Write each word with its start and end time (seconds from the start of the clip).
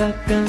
takkan 0.00 0.48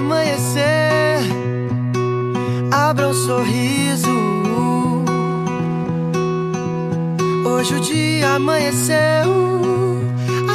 Amanhecer, 0.00 1.20
abra 2.72 3.08
um 3.08 3.14
sorriso. 3.14 4.08
Hoje 7.46 7.74
o 7.74 7.80
dia 7.80 8.30
amanheceu 8.30 9.30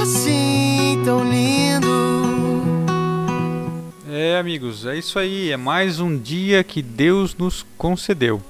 assim 0.02 1.00
tão 1.06 1.24
lindo. 1.24 1.86
É, 4.09 4.40
amigos, 4.40 4.84
é 4.84 4.97
isso 4.97 5.20
aí. 5.20 5.52
É 5.52 5.58
mais 5.58 6.00
um 6.00 6.18
dia 6.18 6.64
que 6.64 6.81
Deus 6.81 7.36
nos 7.36 7.64
concedeu. 7.78 8.41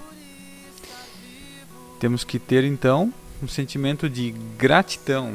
Temos 1.99 2.23
que 2.23 2.39
ter 2.39 2.63
então 2.63 3.13
um 3.43 3.49
sentimento 3.49 4.09
de 4.09 4.33
gratidão. 4.57 5.33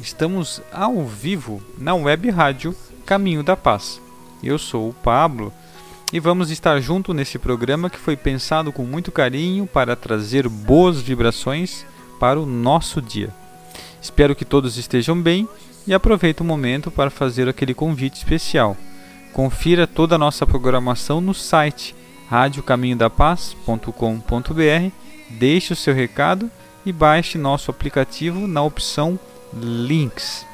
Estamos 0.00 0.62
ao 0.72 1.04
vivo 1.04 1.62
na 1.76 1.94
web 1.94 2.30
rádio 2.30 2.74
Caminho 3.04 3.42
da 3.42 3.54
Paz. 3.54 4.05
Eu 4.42 4.58
sou 4.58 4.90
o 4.90 4.94
Pablo 4.94 5.52
e 6.12 6.20
vamos 6.20 6.50
estar 6.50 6.80
junto 6.80 7.12
nesse 7.12 7.38
programa 7.38 7.90
que 7.90 7.98
foi 7.98 8.16
pensado 8.16 8.72
com 8.72 8.84
muito 8.84 9.10
carinho 9.10 9.66
para 9.66 9.96
trazer 9.96 10.48
boas 10.48 11.00
vibrações 11.00 11.84
para 12.20 12.40
o 12.40 12.46
nosso 12.46 13.02
dia. 13.02 13.34
Espero 14.00 14.36
que 14.36 14.44
todos 14.44 14.76
estejam 14.76 15.20
bem 15.20 15.48
e 15.86 15.94
aproveito 15.94 16.40
o 16.40 16.44
momento 16.44 16.90
para 16.90 17.10
fazer 17.10 17.48
aquele 17.48 17.74
convite 17.74 18.16
especial. 18.16 18.76
Confira 19.32 19.86
toda 19.86 20.14
a 20.14 20.18
nossa 20.18 20.46
programação 20.46 21.20
no 21.20 21.34
site 21.34 21.94
radiocaminhodapaz.com.br, 22.30 24.90
deixe 25.30 25.72
o 25.72 25.76
seu 25.76 25.94
recado 25.94 26.50
e 26.84 26.92
baixe 26.92 27.38
nosso 27.38 27.70
aplicativo 27.70 28.46
na 28.46 28.62
opção 28.62 29.18
Links. 29.52 30.44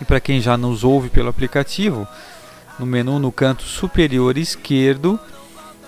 E 0.00 0.04
para 0.04 0.20
quem 0.20 0.40
já 0.40 0.56
nos 0.56 0.84
ouve 0.84 1.08
pelo 1.08 1.28
aplicativo, 1.28 2.06
no 2.78 2.86
menu 2.86 3.18
no 3.18 3.30
canto 3.30 3.62
superior 3.62 4.36
esquerdo, 4.36 5.18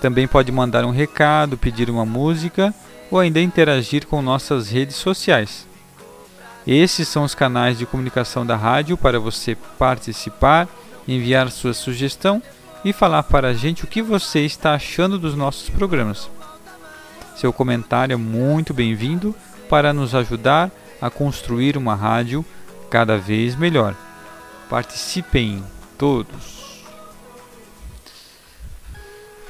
também 0.01 0.27
pode 0.27 0.51
mandar 0.51 0.85
um 0.85 0.91
recado, 0.91 1.57
pedir 1.57 1.89
uma 1.89 2.05
música 2.05 2.73
ou 3.09 3.19
ainda 3.19 3.41
interagir 3.41 4.05
com 4.05 4.21
nossas 4.21 4.69
redes 4.69 4.95
sociais. 4.95 5.67
Esses 6.65 7.07
são 7.07 7.23
os 7.23 7.33
canais 7.33 7.77
de 7.77 7.85
comunicação 7.85 8.45
da 8.45 8.55
rádio 8.55 8.97
para 8.97 9.19
você 9.19 9.55
participar, 9.79 10.67
enviar 11.07 11.49
sua 11.49 11.73
sugestão 11.73 12.41
e 12.83 12.91
falar 12.91 13.23
para 13.23 13.49
a 13.49 13.53
gente 13.53 13.83
o 13.83 13.87
que 13.87 14.01
você 14.01 14.41
está 14.41 14.73
achando 14.73 15.17
dos 15.17 15.35
nossos 15.35 15.69
programas. 15.69 16.29
Seu 17.35 17.53
comentário 17.53 18.13
é 18.13 18.17
muito 18.17 18.73
bem-vindo 18.73 19.35
para 19.69 19.93
nos 19.93 20.13
ajudar 20.13 20.71
a 21.01 21.09
construir 21.09 21.77
uma 21.77 21.95
rádio 21.95 22.45
cada 22.89 23.17
vez 23.17 23.55
melhor. 23.55 23.95
Participem 24.69 25.63
todos. 25.97 26.83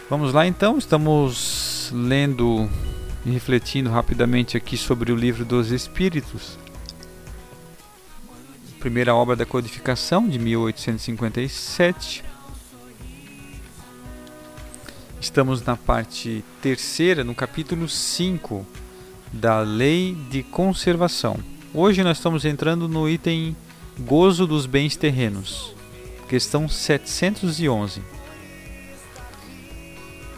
Vamos 0.09 0.33
lá 0.33 0.47
então, 0.47 0.77
estamos 0.77 1.91
lendo 1.93 2.69
e 3.25 3.31
refletindo 3.31 3.89
rapidamente 3.89 4.55
aqui 4.55 4.77
sobre 4.77 5.11
o 5.11 5.15
livro 5.15 5.43
dos 5.43 5.71
Espíritos. 5.71 6.57
Primeira 8.79 9.13
obra 9.13 9.35
da 9.35 9.45
codificação 9.45 10.29
de 10.29 10.39
1857. 10.39 12.23
Estamos 15.19 15.61
na 15.63 15.75
parte 15.75 16.41
terceira, 16.61 17.23
no 17.23 17.35
capítulo 17.35 17.89
5 17.89 18.65
da 19.33 19.59
Lei 19.59 20.15
de 20.29 20.41
Conservação. 20.43 21.56
Hoje 21.73 22.01
nós 22.01 22.17
estamos 22.17 22.45
entrando 22.45 22.87
no 22.87 23.09
item 23.09 23.55
Gozo 23.99 24.47
dos 24.47 24.65
Bens 24.65 24.95
Terrenos, 24.95 25.75
questão 26.29 26.67
711. 26.67 28.01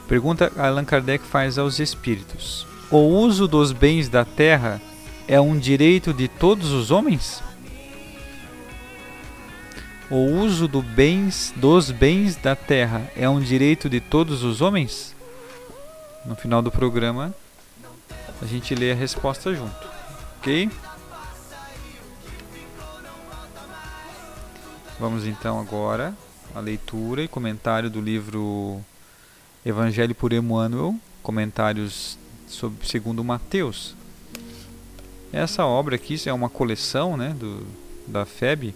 Pergunta 0.08 0.52
Allan 0.58 0.84
Kardec 0.84 1.24
faz 1.24 1.60
aos 1.60 1.78
espíritos: 1.78 2.66
O 2.90 2.98
uso 2.98 3.48
dos 3.48 3.72
bens 3.72 4.10
da 4.10 4.26
terra 4.26 4.82
é 5.28 5.40
um 5.40 5.58
direito 5.58 6.12
de 6.14 6.28
todos 6.28 6.72
os 6.72 6.90
homens? 6.90 7.44
O 10.10 10.16
uso 10.16 10.68
do 10.68 10.82
bens, 10.82 11.54
dos 11.56 11.92
bens 11.92 12.36
da 12.38 12.56
terra 12.56 13.10
é 13.16 13.30
um 13.30 13.40
direito 13.40 13.88
de 13.88 14.00
todos 14.00 14.44
os 14.44 14.62
homens? 14.62 15.16
No 16.26 16.36
final 16.36 16.64
do 16.64 16.72
programa, 16.72 17.36
a 18.42 18.46
gente 18.48 18.74
lê 18.74 18.92
a 18.92 18.96
resposta 18.96 19.54
junto, 19.54 19.88
ok? 20.40 20.68
Vamos 25.00 25.26
então 25.26 25.58
agora 25.58 26.14
à 26.54 26.60
leitura 26.60 27.24
e 27.24 27.28
comentário 27.28 27.90
do 27.90 28.02
livro 28.02 28.84
Evangelho 29.66 30.14
por 30.14 30.34
Emmanuel, 30.34 30.94
comentários 31.24 32.18
sobre 32.46 32.86
segundo 32.86 33.24
Mateus. 33.24 33.96
Essa 35.32 35.66
obra 35.66 35.96
aqui 35.96 36.18
é 36.26 36.34
uma 36.34 36.50
coleção, 36.50 37.16
né, 37.16 37.34
do, 37.40 37.66
da 38.06 38.26
FEB, 38.26 38.76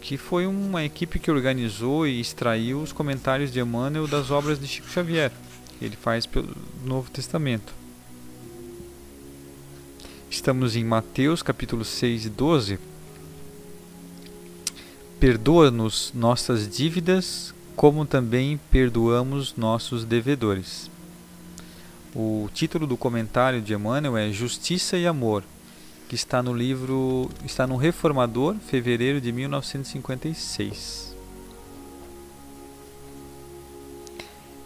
que 0.00 0.16
foi 0.16 0.44
uma 0.44 0.84
equipe 0.84 1.20
que 1.20 1.30
organizou 1.30 2.04
e 2.04 2.20
extraiu 2.20 2.80
os 2.80 2.90
comentários 2.90 3.52
de 3.52 3.60
Emmanuel 3.60 4.08
das 4.08 4.32
obras 4.32 4.58
de 4.58 4.66
Chico 4.66 4.88
Xavier, 4.88 5.30
que 5.78 5.84
ele 5.84 5.94
faz 5.94 6.26
pelo 6.26 6.48
Novo 6.84 7.08
Testamento. 7.12 7.72
Estamos 10.28 10.74
em 10.74 10.82
Mateus 10.82 11.44
capítulo 11.44 11.84
6 11.84 12.26
e 12.26 12.28
12. 12.28 12.89
Perdoa-nos 15.20 16.12
nossas 16.14 16.68
dívidas, 16.68 17.54
como 17.76 18.04
também 18.06 18.58
perdoamos 18.70 19.54
nossos 19.54 20.04
devedores. 20.04 20.90
O 22.14 22.48
título 22.52 22.86
do 22.86 22.96
comentário 22.96 23.60
de 23.60 23.74
Emmanuel 23.74 24.16
é 24.16 24.32
Justiça 24.32 24.96
e 24.96 25.06
Amor, 25.06 25.44
que 26.08 26.16
está 26.16 26.42
no 26.42 26.52
livro, 26.52 27.30
está 27.44 27.66
no 27.66 27.76
Reformador, 27.76 28.56
fevereiro 28.66 29.20
de 29.20 29.30
1956. 29.30 31.10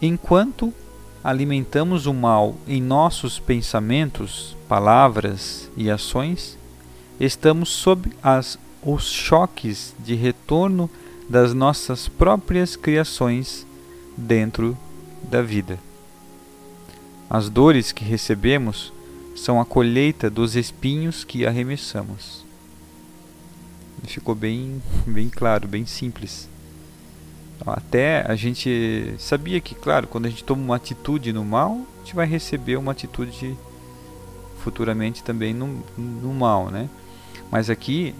enquanto 0.01 0.73
alimentamos 1.23 2.05
o 2.05 2.13
mal 2.13 2.55
em 2.67 2.81
nossos 2.81 3.39
pensamentos, 3.39 4.55
palavras 4.67 5.69
e 5.75 5.89
ações, 5.89 6.57
estamos 7.19 7.69
sob 7.69 8.11
as, 8.21 8.59
os 8.85 9.05
choques 9.05 9.95
de 9.99 10.13
retorno 10.13 10.89
das 11.27 11.53
nossas 11.53 12.07
próprias 12.07 12.75
criações 12.75 13.65
dentro 14.15 14.77
da 15.23 15.41
vida. 15.41 15.79
As 17.27 17.49
dores 17.49 17.91
que 17.91 18.05
recebemos 18.05 18.93
são 19.35 19.59
a 19.59 19.65
colheita 19.65 20.29
dos 20.29 20.55
espinhos 20.55 21.23
que 21.23 21.45
arremessamos. 21.45 22.45
Ficou 24.03 24.35
bem, 24.35 24.81
bem 25.07 25.29
claro, 25.29 25.67
bem 25.67 25.85
simples. 25.85 26.47
Até 27.65 28.23
a 28.29 28.35
gente 28.35 29.15
sabia 29.17 29.59
que, 29.59 29.73
claro, 29.73 30.07
quando 30.07 30.27
a 30.27 30.29
gente 30.29 30.43
toma 30.43 30.61
uma 30.61 30.75
atitude 30.75 31.33
no 31.33 31.43
mal, 31.43 31.81
a 31.95 32.03
gente 32.03 32.15
vai 32.15 32.27
receber 32.27 32.75
uma 32.77 32.91
atitude 32.91 33.57
futuramente 34.59 35.23
também 35.23 35.53
no, 35.53 35.83
no 35.97 36.33
mal, 36.33 36.69
né? 36.69 36.87
Mas 37.51 37.69
aqui 37.69 38.13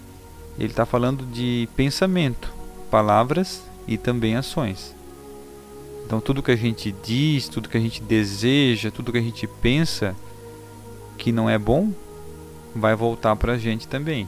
ele 0.58 0.72
está 0.72 0.86
falando 0.86 1.26
de 1.26 1.68
pensamento, 1.76 2.52
palavras 2.90 3.64
e 3.88 3.98
também 3.98 4.36
ações. 4.36 4.96
Então 6.06 6.22
tudo 6.22 6.44
que 6.44 6.52
a 6.52 6.56
gente 6.56 6.94
diz, 7.04 7.48
tudo 7.48 7.68
que 7.68 7.78
a 7.78 7.82
gente 7.82 8.02
deseja, 8.02 8.92
tudo 8.92 9.12
que 9.12 9.18
a 9.18 9.22
gente 9.22 9.48
pensa 9.48 10.16
que 11.18 11.32
não 11.32 11.50
é 11.50 11.58
bom, 11.58 11.92
vai 12.76 12.96
voltar 12.96 13.36
para 13.36 13.54
a 13.54 13.58
gente 13.58 13.88
também. 13.88 14.28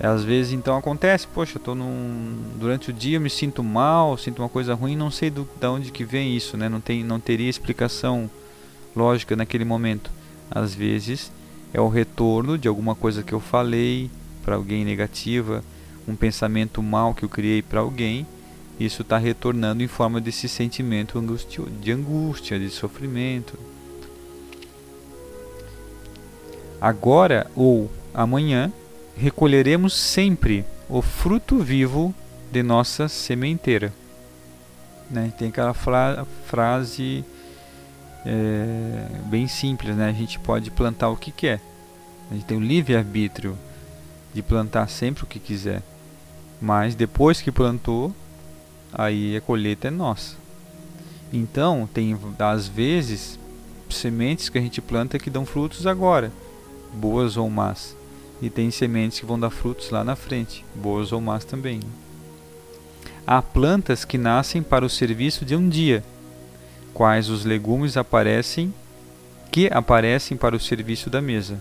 Às 0.00 0.24
vezes 0.24 0.52
então 0.52 0.76
acontece, 0.76 1.26
poxa, 1.26 1.58
tô 1.58 1.74
num, 1.74 2.36
durante 2.56 2.90
o 2.90 2.92
dia 2.92 3.16
eu 3.16 3.20
me 3.20 3.30
sinto 3.30 3.62
mal, 3.62 4.16
sinto 4.16 4.42
uma 4.42 4.48
coisa 4.48 4.74
ruim, 4.74 4.96
não 4.96 5.10
sei 5.10 5.30
do, 5.30 5.48
de 5.60 5.66
onde 5.66 5.92
que 5.92 6.04
vem 6.04 6.36
isso, 6.36 6.56
né? 6.56 6.68
Não 6.68 6.80
tem, 6.80 7.04
não 7.04 7.20
teria 7.20 7.48
explicação 7.48 8.28
lógica 8.96 9.36
naquele 9.36 9.64
momento. 9.64 10.10
Às 10.50 10.74
vezes 10.74 11.30
é 11.72 11.80
o 11.80 11.88
retorno 11.88 12.58
de 12.58 12.66
alguma 12.66 12.94
coisa 12.94 13.22
que 13.22 13.32
eu 13.32 13.40
falei 13.40 14.10
para 14.44 14.56
alguém 14.56 14.84
negativa, 14.84 15.64
um 16.06 16.14
pensamento 16.14 16.82
mal 16.82 17.14
que 17.14 17.24
eu 17.24 17.28
criei 17.28 17.62
para 17.62 17.80
alguém, 17.80 18.26
isso 18.78 19.02
está 19.02 19.16
retornando 19.18 19.82
em 19.82 19.88
forma 19.88 20.20
desse 20.20 20.48
sentimento 20.48 21.20
de 21.80 21.92
angústia, 21.92 22.58
de 22.58 22.68
sofrimento. 22.68 23.58
Agora 26.80 27.50
ou 27.54 27.90
amanhã 28.12 28.72
recolheremos 29.16 29.94
sempre 29.94 30.64
o 30.88 31.00
fruto 31.00 31.58
vivo 31.58 32.14
de 32.50 32.62
nossa 32.62 33.08
sementeira. 33.08 33.92
Né? 35.10 35.32
Tem 35.38 35.48
aquela 35.48 35.72
fra 35.72 36.26
frase 36.46 37.24
é, 38.26 39.06
bem 39.26 39.46
simples, 39.46 39.94
né? 39.96 40.08
A 40.08 40.12
gente 40.12 40.38
pode 40.38 40.70
plantar 40.70 41.10
o 41.10 41.16
que 41.16 41.30
quer. 41.30 41.60
A 42.30 42.34
gente 42.34 42.46
tem 42.46 42.56
o 42.56 42.60
livre 42.60 42.96
arbítrio 42.96 43.56
de 44.34 44.42
plantar 44.42 44.88
sempre 44.88 45.24
o 45.24 45.26
que 45.26 45.38
quiser. 45.38 45.82
Mas 46.60 46.94
depois 46.94 47.40
que 47.40 47.52
plantou, 47.52 48.14
aí 48.92 49.36
a 49.36 49.40
colheita 49.40 49.88
é 49.88 49.90
nossa. 49.90 50.36
Então, 51.32 51.88
tem 51.92 52.18
às 52.38 52.68
vezes 52.68 53.38
sementes 53.88 54.48
que 54.48 54.58
a 54.58 54.60
gente 54.60 54.80
planta 54.80 55.18
que 55.18 55.30
dão 55.30 55.46
frutos 55.46 55.86
agora, 55.86 56.32
boas 56.92 57.36
ou 57.36 57.48
más. 57.48 57.96
E 58.42 58.50
tem 58.50 58.70
sementes 58.70 59.20
que 59.20 59.26
vão 59.26 59.38
dar 59.38 59.50
frutos 59.50 59.90
lá 59.90 60.02
na 60.02 60.16
frente, 60.16 60.64
boas 60.74 61.12
ou 61.12 61.20
más 61.20 61.44
também. 61.44 61.80
Há 63.26 63.40
plantas 63.40 64.04
que 64.04 64.18
nascem 64.18 64.62
para 64.62 64.84
o 64.84 64.90
serviço 64.90 65.44
de 65.44 65.56
um 65.56 65.68
dia, 65.68 66.04
quais 66.92 67.28
os 67.28 67.44
legumes 67.44 67.96
aparecem 67.96 68.72
que 69.50 69.68
aparecem 69.72 70.36
para 70.36 70.56
o 70.56 70.60
serviço 70.60 71.08
da 71.08 71.22
mesa, 71.22 71.60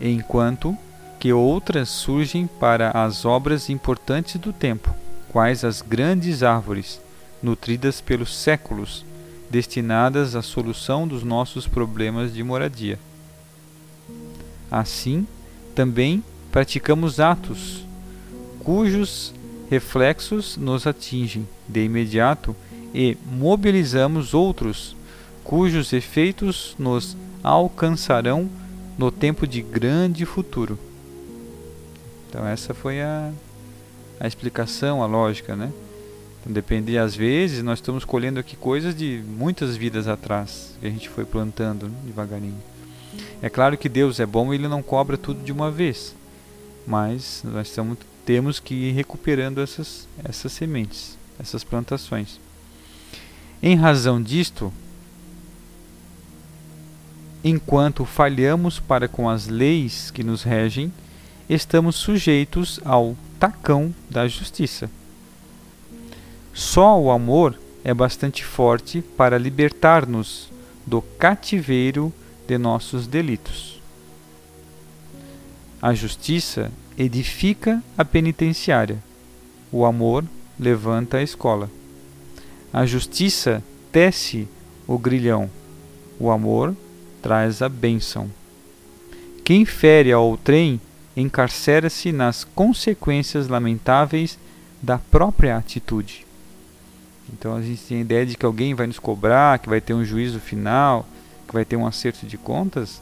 enquanto 0.00 0.76
que 1.20 1.34
outras 1.34 1.90
surgem 1.90 2.46
para 2.46 2.90
as 2.92 3.26
obras 3.26 3.68
importantes 3.68 4.40
do 4.40 4.54
tempo, 4.54 4.92
quais 5.28 5.62
as 5.64 5.82
grandes 5.82 6.42
árvores, 6.42 6.98
nutridas 7.42 8.00
pelos 8.00 8.34
séculos, 8.34 9.04
destinadas 9.50 10.34
à 10.34 10.40
solução 10.40 11.06
dos 11.06 11.22
nossos 11.22 11.68
problemas 11.68 12.32
de 12.32 12.42
moradia. 12.42 12.98
Assim, 14.70 15.26
também 15.74 16.24
praticamos 16.50 17.20
atos 17.20 17.84
cujos 18.60 19.34
reflexos 19.70 20.56
nos 20.56 20.86
atingem 20.86 21.46
de 21.68 21.84
imediato 21.84 22.56
e 22.94 23.16
mobilizamos 23.30 24.32
outros 24.32 24.96
cujos 25.44 25.92
efeitos 25.92 26.74
nos 26.78 27.16
alcançarão 27.42 28.48
no 28.96 29.10
tempo 29.10 29.46
de 29.46 29.60
grande 29.60 30.24
futuro. 30.24 30.78
Então 32.30 32.46
essa 32.46 32.72
foi 32.72 33.02
a, 33.02 33.32
a 34.20 34.26
explicação, 34.28 35.02
a 35.02 35.06
lógica, 35.06 35.56
né? 35.56 35.72
Então 36.40 36.52
depende, 36.52 36.96
às 36.96 37.14
vezes 37.14 37.60
nós 37.60 37.80
estamos 37.80 38.04
colhendo 38.04 38.38
aqui 38.38 38.56
coisas 38.56 38.94
de 38.94 39.20
muitas 39.26 39.76
vidas 39.76 40.06
atrás 40.06 40.76
que 40.80 40.86
a 40.86 40.90
gente 40.90 41.08
foi 41.08 41.24
plantando 41.24 41.88
né, 41.88 41.94
devagarinho. 42.06 42.62
É 43.42 43.50
claro 43.50 43.76
que 43.76 43.88
Deus 43.88 44.20
é 44.20 44.26
bom 44.26 44.52
e 44.52 44.56
Ele 44.56 44.68
não 44.68 44.80
cobra 44.80 45.18
tudo 45.18 45.42
de 45.42 45.50
uma 45.50 45.72
vez, 45.72 46.14
mas 46.86 47.42
nós 47.44 47.68
estamos, 47.68 47.98
temos 48.24 48.60
que 48.60 48.74
ir 48.74 48.92
recuperando 48.92 49.60
essas, 49.60 50.06
essas 50.22 50.52
sementes, 50.52 51.18
essas 51.36 51.64
plantações. 51.64 52.38
Em 53.60 53.74
razão 53.74 54.22
disto, 54.22 54.72
enquanto 57.42 58.04
falhamos 58.04 58.78
para 58.78 59.08
com 59.08 59.28
as 59.28 59.48
leis 59.48 60.12
que 60.12 60.22
nos 60.22 60.44
regem, 60.44 60.92
estamos 61.50 61.96
sujeitos 61.96 62.78
ao 62.84 63.16
tacão 63.40 63.92
da 64.08 64.28
justiça. 64.28 64.88
Só 66.54 66.96
o 67.00 67.10
amor 67.10 67.58
é 67.82 67.92
bastante 67.92 68.44
forte 68.44 69.02
para 69.16 69.36
libertar-nos 69.36 70.48
do 70.86 71.02
cativeiro 71.02 72.12
de 72.46 72.56
nossos 72.56 73.08
delitos. 73.08 73.80
A 75.82 75.92
justiça 75.92 76.70
edifica 76.96 77.82
a 77.98 78.04
penitenciária, 78.04 79.02
o 79.72 79.84
amor 79.84 80.24
levanta 80.58 81.16
a 81.16 81.22
escola. 81.22 81.68
A 82.72 82.86
justiça 82.86 83.60
tece 83.90 84.46
o 84.86 84.96
grilhão, 84.96 85.50
o 86.16 86.30
amor 86.30 86.76
traz 87.20 87.60
a 87.60 87.68
bênção. 87.68 88.30
Quem 89.42 89.64
fere 89.64 90.12
ao 90.12 90.36
trem 90.36 90.80
encarcera-se 91.20 92.12
nas 92.12 92.44
consequências 92.44 93.48
lamentáveis 93.48 94.38
da 94.82 94.98
própria 94.98 95.56
atitude. 95.56 96.26
Então 97.32 97.54
a 97.54 97.62
gente 97.62 97.82
tem 97.82 97.98
a 97.98 98.00
ideia 98.00 98.26
de 98.26 98.36
que 98.36 98.46
alguém 98.46 98.74
vai 98.74 98.86
nos 98.86 98.98
cobrar, 98.98 99.58
que 99.58 99.68
vai 99.68 99.80
ter 99.80 99.94
um 99.94 100.04
juízo 100.04 100.40
final, 100.40 101.06
que 101.46 101.54
vai 101.54 101.64
ter 101.64 101.76
um 101.76 101.86
acerto 101.86 102.26
de 102.26 102.36
contas, 102.36 103.00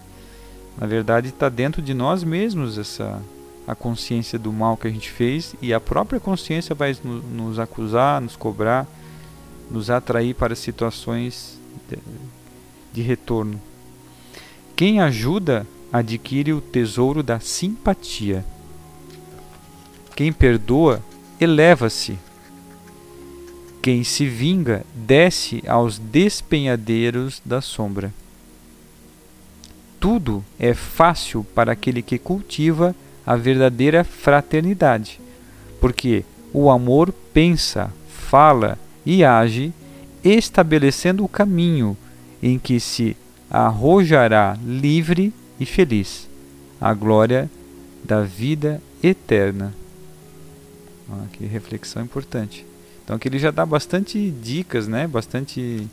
na 0.78 0.86
verdade 0.86 1.28
está 1.28 1.48
dentro 1.48 1.82
de 1.82 1.92
nós 1.92 2.22
mesmos 2.22 2.78
essa 2.78 3.20
a 3.66 3.74
consciência 3.74 4.38
do 4.38 4.50
mal 4.50 4.78
que 4.78 4.88
a 4.88 4.90
gente 4.90 5.10
fez 5.10 5.54
e 5.60 5.74
a 5.74 5.80
própria 5.80 6.18
consciência 6.18 6.74
vai 6.74 6.96
nos 7.04 7.58
acusar, 7.58 8.18
nos 8.18 8.34
cobrar, 8.34 8.86
nos 9.70 9.90
atrair 9.90 10.34
para 10.34 10.54
situações 10.54 11.60
de, 11.86 11.98
de 12.94 13.02
retorno. 13.02 13.60
Quem 14.74 15.02
ajuda 15.02 15.66
adquire 15.92 16.52
o 16.52 16.60
tesouro 16.60 17.22
da 17.22 17.40
simpatia. 17.40 18.44
Quem 20.14 20.32
perdoa 20.32 21.02
eleva-se. 21.40 22.18
Quem 23.80 24.02
se 24.04 24.26
vinga 24.26 24.84
desce 24.94 25.62
aos 25.66 25.98
despenhadeiros 25.98 27.40
da 27.44 27.60
sombra. 27.60 28.12
Tudo 30.00 30.44
é 30.58 30.74
fácil 30.74 31.44
para 31.54 31.72
aquele 31.72 32.02
que 32.02 32.18
cultiva 32.18 32.94
a 33.24 33.36
verdadeira 33.36 34.04
fraternidade, 34.04 35.20
porque 35.80 36.24
o 36.52 36.70
amor 36.70 37.12
pensa, 37.32 37.92
fala 38.08 38.78
e 39.04 39.24
age, 39.24 39.72
estabelecendo 40.22 41.24
o 41.24 41.28
caminho 41.28 41.96
em 42.42 42.58
que 42.58 42.78
se 42.80 43.16
arrojará 43.50 44.56
livre 44.64 45.32
e 45.58 45.66
feliz 45.66 46.28
a 46.80 46.94
glória 46.94 47.50
da 48.04 48.22
vida 48.22 48.80
eterna. 49.02 49.74
Ah, 51.10 51.26
que 51.32 51.44
reflexão 51.46 52.02
importante. 52.02 52.64
Então 53.04 53.16
aqui 53.16 53.28
ele 53.28 53.38
já 53.38 53.50
dá 53.50 53.64
bastante 53.64 54.30
dicas, 54.30 54.86
né? 54.86 55.06
bastante 55.06 55.88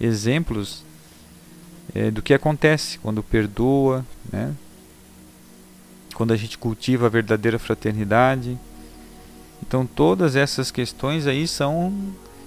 exemplos 0.00 0.84
é, 1.94 2.10
do 2.10 2.22
que 2.22 2.32
acontece 2.32 2.98
quando 2.98 3.22
perdoa, 3.22 4.06
né? 4.32 4.54
quando 6.14 6.32
a 6.32 6.36
gente 6.36 6.56
cultiva 6.56 7.06
a 7.06 7.10
verdadeira 7.10 7.58
fraternidade. 7.58 8.56
Então 9.60 9.84
todas 9.84 10.36
essas 10.36 10.70
questões 10.70 11.26
aí 11.26 11.48
são 11.48 11.92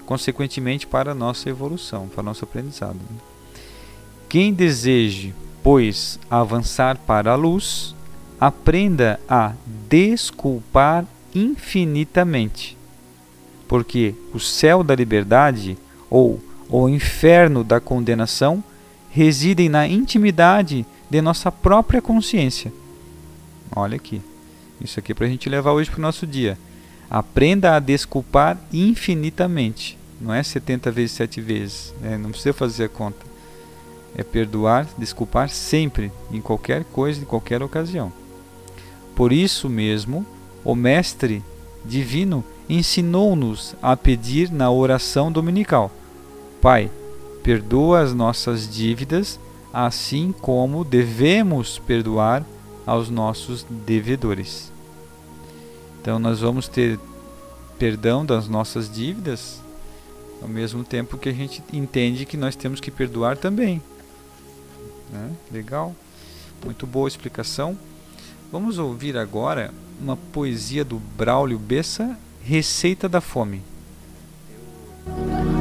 consequentemente 0.06 0.88
para 0.88 1.12
a 1.12 1.16
nossa 1.16 1.50
evolução, 1.50 2.08
para 2.08 2.22
o 2.22 2.24
nosso 2.24 2.46
aprendizado. 2.46 2.96
né? 2.96 3.18
Quem 4.30 4.54
deseje, 4.54 5.34
pois, 5.66 6.20
avançar 6.30 6.96
para 6.96 7.32
a 7.32 7.36
luz, 7.36 7.96
aprenda 8.40 9.20
a 9.28 9.54
desculpar 9.90 11.08
infinitamente, 11.34 12.78
porque 13.68 14.14
o 14.32 14.40
céu 14.40 14.84
da 14.84 14.94
liberdade 14.94 15.76
ou 16.08 16.40
o 16.70 16.88
inferno 16.88 17.64
da 17.64 17.80
condenação 17.80 18.64
residem 19.10 19.68
na 19.68 19.88
intimidade 19.88 20.86
de 21.10 21.20
nossa 21.20 21.52
própria 21.52 22.00
consciência. 22.00 22.72
Olha 23.76 23.96
aqui. 23.96 24.22
Isso 24.80 25.00
aqui 25.00 25.14
é 25.14 25.16
para 25.16 25.26
a 25.26 25.30
gente 25.30 25.50
levar 25.50 25.72
hoje 25.72 25.90
para 25.90 25.98
o 25.98 26.04
nosso 26.04 26.28
dia. 26.28 26.60
Aprenda 27.10 27.76
a 27.76 27.80
desculpar 27.80 28.56
infinitamente. 28.72 29.98
Não 30.22 30.32
é 30.32 30.44
70 30.44 30.92
vezes 30.92 31.14
7 31.14 31.42
vezes. 31.42 31.92
né? 32.00 32.20
Não 32.20 32.30
precisa 32.30 32.54
fazer 32.54 32.84
a 32.84 32.90
conta. 32.90 33.35
É 34.16 34.24
perdoar, 34.24 34.88
desculpar 34.98 35.50
sempre, 35.50 36.12
em 36.32 36.40
qualquer 36.40 36.86
coisa, 36.86 37.22
em 37.22 37.26
qualquer 37.26 37.62
ocasião. 37.62 38.12
Por 39.16 39.32
isso 39.32 39.70
mesmo, 39.70 40.26
o 40.64 40.74
Mestre 40.76 41.44
Divino 41.84 42.44
ensinou-nos 42.68 43.76
a 43.82 43.96
pedir 43.96 44.52
na 44.52 44.72
oração 44.72 45.32
dominical: 45.32 45.92
Pai, 46.62 46.90
perdoa 47.44 48.02
as 48.02 48.14
nossas 48.14 48.68
dívidas, 48.68 49.40
assim 49.72 50.34
como 50.42 50.84
devemos 50.84 51.78
perdoar 51.80 52.44
aos 52.86 53.10
nossos 53.10 53.66
devedores. 53.70 54.72
Então, 56.02 56.20
nós 56.20 56.40
vamos 56.40 56.68
ter 56.68 57.00
perdão 57.78 58.26
das 58.26 58.48
nossas 58.48 58.92
dívidas, 58.92 59.62
ao 60.42 60.48
mesmo 60.48 60.84
tempo 60.84 61.18
que 61.18 61.30
a 61.30 61.34
gente 61.34 61.64
entende 61.74 62.26
que 62.26 62.38
nós 62.38 62.56
temos 62.56 62.80
que 62.80 62.92
perdoar 62.92 63.38
também. 63.38 63.82
Né? 65.12 65.32
Legal? 65.52 65.96
Muito 66.64 66.88
boa 66.88 67.08
explicação. 67.08 67.78
Vamos 68.52 68.78
ouvir 68.78 69.18
agora 69.18 69.74
uma 70.02 70.16
poesia 70.16 70.84
do 70.84 70.98
Braulio 70.98 71.60
Bessa, 71.60 72.18
Receita 72.44 73.08
da 73.08 73.22
Fome. 73.22 73.62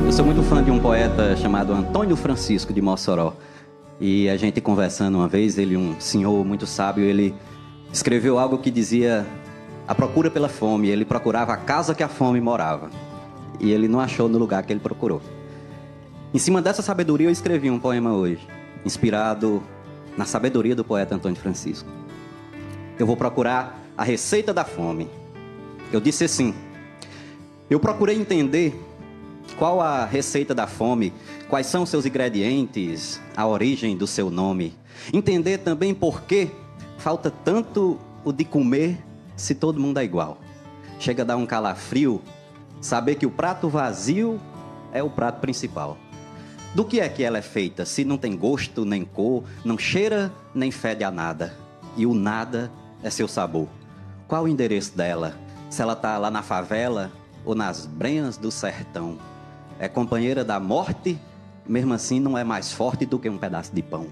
Eu 0.05 0.13
sou 0.13 0.25
muito 0.25 0.43
fã 0.43 0.63
de 0.63 0.71
um 0.71 0.79
poeta 0.79 1.37
chamado 1.37 1.73
Antônio 1.73 2.17
Francisco 2.17 2.73
de 2.73 2.81
Mossoró. 2.81 3.35
E 4.01 4.29
a 4.29 4.37
gente 4.37 4.61
conversando 4.61 5.17
uma 5.17 5.29
vez, 5.29 5.57
ele, 5.57 5.77
um 5.77 5.99
senhor 6.01 6.45
muito 6.45 6.67
sábio, 6.67 7.05
ele 7.05 7.35
escreveu 7.93 8.39
algo 8.39 8.59
que 8.59 8.71
dizia 8.71 9.27
a 9.87 9.95
procura 9.95 10.31
pela 10.31 10.49
fome. 10.49 10.89
Ele 10.89 11.05
procurava 11.05 11.53
a 11.53 11.57
casa 11.57 11.95
que 11.95 12.03
a 12.03 12.09
fome 12.09 12.41
morava. 12.41 12.91
E 13.61 13.71
ele 13.71 13.89
não 13.89 14.01
achou 14.01 14.29
no 14.29 14.39
lugar 14.39 14.63
que 14.65 14.73
ele 14.73 14.81
procurou. 14.81 15.23
Em 16.33 16.39
cima 16.39 16.61
dessa 16.61 16.83
sabedoria, 16.83 17.29
eu 17.29 17.33
escrevi 17.33 17.71
um 17.71 17.79
poema 17.79 18.13
hoje, 18.13 18.47
inspirado 18.85 19.63
na 20.17 20.25
sabedoria 20.25 20.75
do 20.75 20.85
poeta 20.85 21.15
Antônio 21.15 21.39
Francisco. 21.41 21.89
Eu 22.99 23.07
vou 23.07 23.17
procurar 23.17 23.81
a 23.97 24.05
receita 24.05 24.53
da 24.53 24.65
fome. 24.65 25.09
Eu 25.93 26.01
disse 26.01 26.25
assim: 26.25 26.55
eu 27.69 27.81
procurei 27.81 28.17
entender 28.17 28.79
qual 29.59 29.81
a 29.81 30.05
receita 30.05 30.55
da 30.55 30.67
fome, 30.67 31.13
quais 31.49 31.67
são 31.67 31.87
seus 31.87 32.05
ingredientes, 32.05 33.21
a 33.37 33.47
origem 33.47 33.97
do 33.97 34.07
seu 34.07 34.31
nome. 34.31 34.75
Entender 35.13 35.59
também 35.59 35.95
por 35.95 36.23
que 36.23 36.51
falta 36.99 37.31
tanto 37.31 37.99
o 38.25 38.33
de 38.33 38.45
comer 38.45 38.99
se 39.37 39.55
todo 39.55 39.81
mundo 39.81 39.99
é 39.99 40.05
igual. 40.05 40.39
Chega 40.99 41.23
a 41.23 41.27
dar 41.27 41.37
um 41.37 41.47
calafrio 41.47 42.21
saber 42.81 43.15
que 43.15 43.27
o 43.27 43.31
prato 43.31 43.69
vazio 43.69 44.39
é 44.93 45.03
o 45.03 45.11
prato 45.11 45.41
principal. 45.41 45.97
Do 46.75 46.85
que 46.85 46.99
é 46.99 47.09
que 47.09 47.23
ela 47.23 47.39
é 47.39 47.43
feita 47.43 47.85
se 47.85 48.05
não 48.05 48.19
tem 48.19 48.37
gosto 48.37 48.85
nem 48.85 49.05
cor, 49.05 49.45
não 49.65 49.79
cheira 49.79 50.33
nem 50.53 50.73
fede 50.73 51.05
a 51.05 51.11
nada? 51.11 51.57
E 51.97 52.05
o 52.05 52.13
nada 52.13 52.69
é 53.01 53.09
seu 53.11 53.29
sabor. 53.29 53.69
Qual 54.27 54.43
o 54.43 54.49
endereço 54.49 54.97
dela? 54.97 55.39
Se 55.71 55.81
ela 55.81 55.95
tá 55.95 56.19
lá 56.19 56.33
na 56.33 56.43
favela 56.43 57.13
ou 57.45 57.55
nas 57.55 57.87
brenhas 57.87 58.37
do 58.37 58.51
sertão? 58.51 59.19
É 59.79 59.87
companheira 59.87 60.45
da 60.45 60.59
morte, 60.59 61.17
mesmo 61.65 61.95
assim 61.95 62.19
não 62.19 62.37
é 62.37 62.43
mais 62.43 62.73
forte 62.73 63.07
do 63.07 63.21
que 63.21 63.31
um 63.31 63.39
pedaço 63.39 63.73
de 63.73 63.81
pão. 63.83 64.09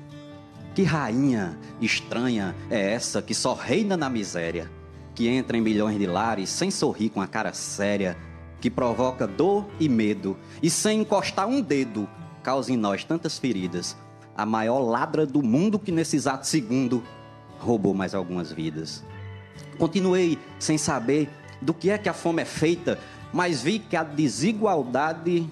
Que 0.72 0.84
rainha 0.84 1.58
estranha 1.80 2.54
é 2.70 2.92
essa 2.92 3.20
que 3.20 3.34
só 3.34 3.54
reina 3.54 3.96
na 3.96 4.08
miséria, 4.08 4.70
que 5.16 5.26
entra 5.26 5.56
em 5.56 5.60
milhões 5.60 5.98
de 5.98 6.06
lares 6.06 6.48
sem 6.48 6.70
sorrir 6.70 7.08
com 7.08 7.20
a 7.20 7.26
cara 7.26 7.52
séria, 7.52 8.16
que 8.60 8.70
provoca 8.70 9.26
dor 9.26 9.66
e 9.80 9.88
medo 9.88 10.36
e 10.62 10.70
sem 10.70 11.00
encostar 11.00 11.48
um 11.48 11.60
dedo 11.60 12.08
causa 12.42 12.72
em 12.72 12.76
nós 12.76 13.04
tantas 13.04 13.38
feridas. 13.38 13.96
A 14.36 14.44
maior 14.44 14.80
ladra 14.80 15.26
do 15.26 15.42
mundo 15.42 15.78
que 15.78 15.92
nesse 15.92 16.16
exato 16.16 16.46
segundo 16.46 17.02
roubou 17.58 17.94
mais 17.94 18.14
algumas 18.14 18.50
vidas. 18.50 19.04
Continuei 19.78 20.38
sem 20.58 20.76
saber 20.76 21.28
do 21.60 21.72
que 21.72 21.90
é 21.90 21.98
que 21.98 22.08
a 22.08 22.14
fome 22.14 22.42
é 22.42 22.44
feita, 22.44 22.98
mas 23.32 23.62
vi 23.62 23.78
que 23.78 23.96
a 23.96 24.02
desigualdade 24.02 25.48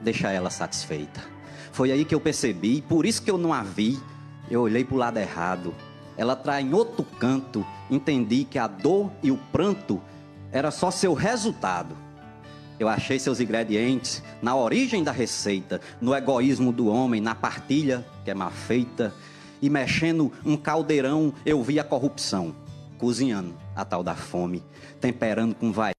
deixa 0.00 0.30
ela 0.30 0.50
satisfeita. 0.50 1.20
Foi 1.72 1.92
aí 1.92 2.04
que 2.04 2.14
eu 2.14 2.20
percebi, 2.20 2.82
por 2.82 3.04
isso 3.04 3.22
que 3.22 3.30
eu 3.30 3.38
não 3.38 3.52
a 3.52 3.62
vi, 3.62 3.98
eu 4.50 4.62
olhei 4.62 4.84
para 4.84 4.94
o 4.94 4.98
lado 4.98 5.18
errado. 5.18 5.74
Ela 6.16 6.36
trai 6.36 6.62
em 6.62 6.74
outro 6.74 7.04
canto, 7.04 7.64
entendi 7.90 8.44
que 8.44 8.58
a 8.58 8.66
dor 8.66 9.10
e 9.22 9.30
o 9.30 9.38
pranto 9.52 10.00
era 10.52 10.70
só 10.70 10.90
seu 10.90 11.14
resultado. 11.14 11.96
Eu 12.80 12.88
achei 12.88 13.18
seus 13.18 13.40
ingredientes 13.40 14.22
na 14.40 14.56
origem 14.56 15.04
da 15.04 15.12
receita, 15.12 15.82
no 16.00 16.14
egoísmo 16.14 16.72
do 16.72 16.86
homem, 16.86 17.20
na 17.20 17.34
partilha 17.34 18.06
que 18.24 18.30
é 18.30 18.34
mal 18.34 18.50
feita. 18.50 19.12
E 19.60 19.68
mexendo 19.68 20.32
um 20.46 20.56
caldeirão, 20.56 21.34
eu 21.44 21.62
vi 21.62 21.78
a 21.78 21.84
corrupção, 21.84 22.56
cozinhando 22.96 23.54
a 23.76 23.84
tal 23.84 24.02
da 24.02 24.14
fome, 24.14 24.62
temperando 24.98 25.54
com 25.54 25.70
vai, 25.70 25.92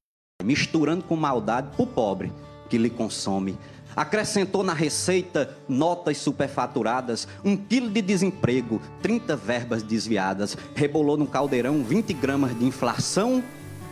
misturando 0.43 1.03
com 1.03 1.15
maldade 1.15 1.69
pro 1.75 1.85
pobre 1.85 2.33
que 2.67 2.79
lhe 2.79 2.89
consome. 2.89 3.55
Acrescentou 3.95 4.63
na 4.63 4.73
receita 4.73 5.55
notas 5.69 6.17
superfaturadas, 6.17 7.27
um 7.45 7.55
quilo 7.55 7.91
de 7.91 8.01
desemprego, 8.01 8.81
30 9.03 9.35
verbas 9.35 9.83
desviadas. 9.83 10.57
Rebolou 10.73 11.15
no 11.15 11.27
caldeirão 11.27 11.83
20 11.83 12.11
gramas 12.13 12.57
de 12.57 12.65
inflação 12.65 13.43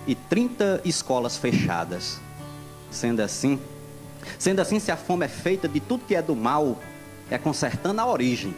e 0.08 0.16
30 0.16 0.82
escolas 0.84 1.38
fechadas. 1.38 2.20
Sendo 2.92 3.22
assim, 3.22 3.60
sendo 4.38 4.60
assim, 4.60 4.80
se 4.80 4.92
a 4.92 4.98
fome 4.98 5.26
é 5.26 5.30
feita 5.30 5.68
de 5.68 5.80
tudo 5.80 6.06
que 6.06 6.16
é 6.16 6.22
do 6.22 6.36
mal, 6.36 6.80
é 7.30 7.38
consertando 7.38 8.02
a 8.02 8.08
origem 8.08 8.56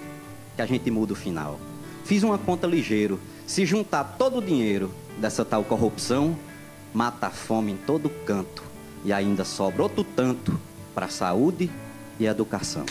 que 0.56 0.62
a 0.62 0.66
gente 0.66 0.90
muda 0.90 1.14
o 1.14 1.16
final. 1.16 1.60
Fiz 2.06 2.24
uma 2.24 2.38
conta 2.38 2.68
ligeiro. 2.68 3.20
Se 3.46 3.66
juntar 3.66 4.16
todo 4.18 4.38
o 4.38 4.42
dinheiro 4.42 4.92
dessa 5.18 5.44
tal 5.44 5.64
corrupção, 5.64 6.38
mata 6.94 7.28
a 7.28 7.32
fome 7.32 7.74
em 7.74 7.78
todo 7.78 8.10
canto 8.26 8.64
e 9.04 9.12
ainda 9.12 9.44
sobra 9.44 9.84
outro 9.84 10.04
tanto 10.04 10.60
para 10.94 11.10
saúde 11.10 11.70
e 12.20 12.26
educação. 12.26 12.86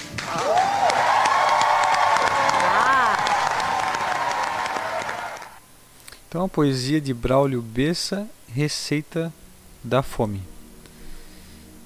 Então, 6.28 6.44
a 6.44 6.48
poesia 6.48 7.00
de 7.00 7.12
Braulio 7.12 7.60
Bessa, 7.60 8.28
Receita 8.54 9.32
da 9.82 10.00
Fome. 10.00 10.40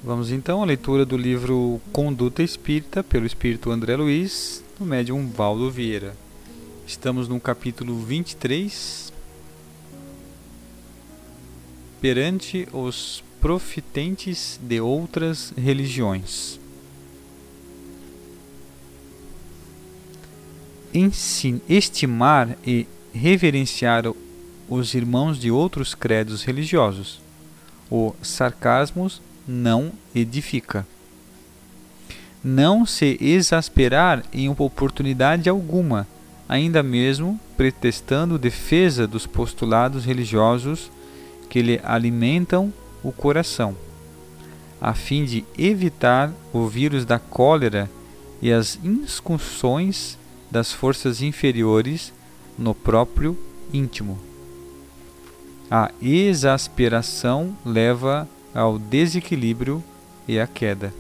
Vamos 0.05 0.31
então 0.31 0.63
à 0.63 0.67
leitura 0.67 1.07
do 1.07 1.17
livro 1.17 1.81
Conduta 1.91 2.43
Espírita, 2.43 3.03
pelo 3.03 3.25
Espírito 3.25 3.71
André 3.71 3.97
Luiz, 3.97 4.63
no 4.79 4.85
médium 4.85 5.27
Valdo 5.31 5.71
Vieira. 5.71 6.15
Estamos 6.87 7.27
no 7.27 7.41
capítulo 7.41 7.99
23, 8.01 9.11
perante 12.03 12.69
os 12.71 13.25
profitentes 13.41 14.61
de 14.63 14.79
outras 14.79 15.55
religiões. 15.57 16.61
Estimar 21.67 22.59
e 22.67 22.87
reverenciar 23.15 24.05
os 24.69 24.93
irmãos 24.93 25.41
de 25.41 25.51
outros 25.51 25.95
credos 25.95 26.45
religiosos. 26.45 27.23
O 27.91 28.15
sarcasmo 28.21 29.11
não 29.47 29.93
edifica. 30.15 30.87
Não 32.43 32.85
se 32.85 33.17
exasperar 33.21 34.23
em 34.33 34.49
oportunidade 34.49 35.49
alguma, 35.49 36.07
ainda 36.49 36.83
mesmo 36.83 37.41
pretextando 37.57 38.39
defesa 38.39 39.07
dos 39.07 39.27
postulados 39.27 40.05
religiosos 40.05 40.91
que 41.49 41.63
lhe 41.63 41.81
alimentam 41.83 42.73
o 43.03 43.13
coração, 43.13 43.77
a 44.81 44.93
fim 44.93 45.25
de 45.25 45.45
evitar 45.57 46.33
o 46.53 46.67
vírus 46.67 47.05
da 47.05 47.19
cólera 47.19 47.91
e 48.43 48.53
as 48.53 48.79
incursões 48.83 50.19
das 50.51 50.73
forças 50.73 51.23
inferiores 51.23 52.13
no 52.59 52.75
próprio 52.75 53.39
íntimo. 53.73 54.19
A 55.71 55.91
exasperação 56.01 57.57
leva 57.65 58.29
ao 58.55 58.79
desequilíbrio 58.79 59.83
e 60.29 60.39
a 60.39 60.47
queda. 60.47 60.95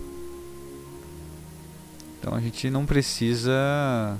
Então 2.18 2.34
a 2.34 2.40
gente 2.40 2.68
não 2.70 2.84
precisa 2.84 4.18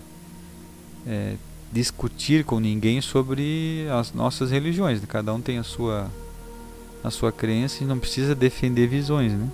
é, 1.07 1.35
discutir 1.73 2.45
com 2.45 2.61
ninguém 2.61 3.01
sobre 3.01 3.87
as 3.91 4.13
nossas 4.13 4.51
religiões. 4.51 5.01
né? 5.01 5.07
Cada 5.09 5.35
um 5.35 5.41
tem 5.41 5.59
a 5.59 5.65
sua 5.65 6.11
a 7.03 7.11
sua 7.11 7.31
crença 7.31 7.85
e 7.85 7.87
não 7.87 7.99
precisa 7.99 8.35
defender 8.35 8.87
visões, 8.87 9.33
né? 9.33 9.51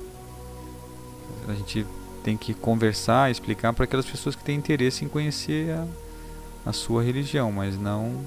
A 1.48 1.54
gente 1.54 1.84
tem 2.22 2.36
que 2.36 2.54
conversar, 2.54 3.28
explicar 3.28 3.72
para 3.72 3.84
aquelas 3.84 4.06
pessoas 4.06 4.36
que 4.36 4.44
têm 4.44 4.56
interesse 4.56 5.04
em 5.04 5.08
conhecer 5.08 5.72
a, 5.72 5.86
a 6.66 6.72
sua 6.72 7.02
religião, 7.02 7.50
mas 7.50 7.76
não 7.76 8.24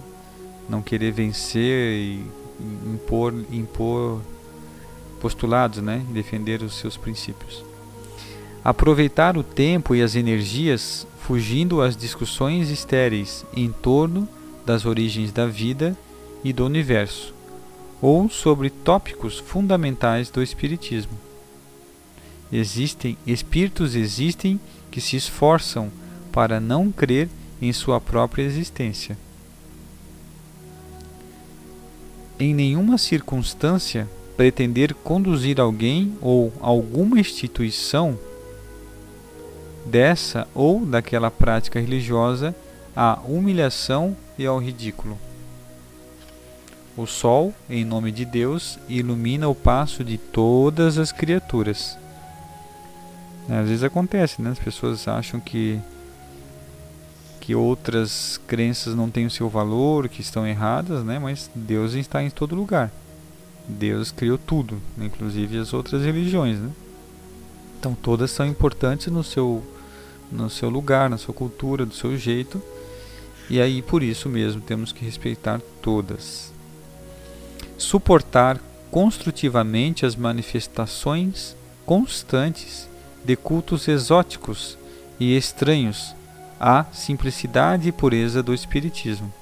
não 0.67 0.81
querer 0.81 1.11
vencer 1.11 1.93
e 1.93 2.25
impor 2.85 3.33
impor 3.51 4.21
postulados, 5.23 5.81
né? 5.81 6.05
Defender 6.11 6.61
os 6.61 6.75
seus 6.75 6.97
princípios. 6.97 7.63
Aproveitar 8.61 9.37
o 9.37 9.43
tempo 9.43 9.95
e 9.95 10.01
as 10.01 10.15
energias 10.15 11.07
fugindo 11.21 11.81
às 11.81 11.95
discussões 11.95 12.69
estéreis 12.69 13.45
em 13.55 13.71
torno 13.71 14.27
das 14.65 14.85
origens 14.85 15.31
da 15.31 15.47
vida 15.47 15.97
e 16.43 16.51
do 16.51 16.65
universo, 16.65 17.33
ou 18.01 18.29
sobre 18.29 18.69
tópicos 18.69 19.39
fundamentais 19.39 20.29
do 20.29 20.43
espiritismo. 20.43 21.17
Existem 22.51 23.17
espíritos 23.25 23.95
existem 23.95 24.59
que 24.91 24.99
se 24.99 25.15
esforçam 25.15 25.89
para 26.33 26.59
não 26.59 26.91
crer 26.91 27.29
em 27.61 27.71
sua 27.71 28.01
própria 28.01 28.43
existência. 28.43 29.17
Em 32.37 32.53
nenhuma 32.53 32.97
circunstância 32.97 34.09
pretender 34.35 34.93
conduzir 34.93 35.59
alguém 35.59 36.17
ou 36.21 36.51
alguma 36.59 37.19
instituição 37.19 38.17
dessa 39.85 40.47
ou 40.53 40.85
daquela 40.85 41.29
prática 41.29 41.79
religiosa 41.79 42.55
à 42.95 43.19
humilhação 43.27 44.15
e 44.37 44.45
ao 44.45 44.59
ridículo. 44.59 45.17
O 46.95 47.07
sol, 47.07 47.53
em 47.69 47.83
nome 47.83 48.11
de 48.11 48.23
Deus, 48.23 48.77
ilumina 48.87 49.49
o 49.49 49.55
passo 49.55 50.03
de 50.03 50.17
todas 50.17 50.97
as 50.97 51.11
criaturas. 51.11 51.97
Às 53.49 53.67
vezes 53.67 53.83
acontece, 53.83 54.41
né? 54.41 54.51
As 54.51 54.59
pessoas 54.59 55.07
acham 55.07 55.39
que 55.39 55.79
que 57.41 57.53
outras 57.53 58.39
crenças 58.47 58.95
não 58.95 59.09
têm 59.09 59.25
o 59.25 59.29
seu 59.29 59.49
valor, 59.49 60.07
que 60.07 60.21
estão 60.21 60.47
erradas, 60.47 61.03
né? 61.03 61.19
Mas 61.19 61.51
Deus 61.53 61.93
está 61.93 62.23
em 62.23 62.29
todo 62.29 62.55
lugar. 62.55 62.89
Deus 63.67 64.11
criou 64.11 64.37
tudo, 64.37 64.81
inclusive 64.97 65.57
as 65.57 65.73
outras 65.73 66.03
religiões, 66.03 66.59
né? 66.59 66.69
Então 67.79 67.95
todas 67.95 68.31
são 68.31 68.45
importantes 68.45 69.07
no 69.07 69.23
seu 69.23 69.63
no 70.31 70.49
seu 70.49 70.69
lugar, 70.69 71.09
na 71.09 71.17
sua 71.17 71.33
cultura, 71.33 71.85
do 71.85 71.93
seu 71.93 72.17
jeito. 72.17 72.61
E 73.49 73.61
aí 73.61 73.81
por 73.81 74.01
isso 74.01 74.27
mesmo 74.29 74.61
temos 74.61 74.91
que 74.91 75.05
respeitar 75.05 75.61
todas. 75.81 76.51
Suportar 77.77 78.59
construtivamente 78.89 80.05
as 80.05 80.15
manifestações 80.15 81.55
constantes 81.85 82.87
de 83.23 83.35
cultos 83.35 83.87
exóticos 83.87 84.77
e 85.19 85.35
estranhos 85.35 86.15
à 86.59 86.85
simplicidade 86.93 87.89
e 87.89 87.91
pureza 87.91 88.41
do 88.41 88.53
espiritismo, 88.53 89.33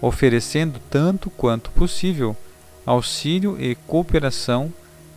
oferecendo 0.00 0.80
tanto 0.90 1.30
quanto 1.30 1.70
possível 1.70 2.36
auxílio 2.84 3.56
e 3.60 3.74
cooperação 3.74 4.72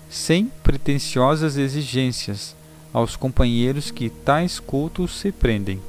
sem 0.10 0.51
pretensiosas 0.63 1.58
exigências 1.58 2.56
aos 2.93 3.15
companheiros 3.15 3.91
que 3.91 4.10
tais 4.10 4.60
cultos 4.60 5.19
se 5.19 5.32
prendem. 5.32 5.82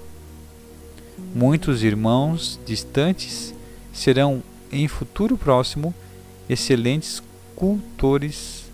Muitos 1.34 1.82
irmãos 1.82 2.58
distantes 2.66 3.54
serão 3.92 4.42
em 4.72 4.88
futuro 4.88 5.36
próximo 5.36 5.94
excelentes 6.48 7.22
cultores 7.54 8.64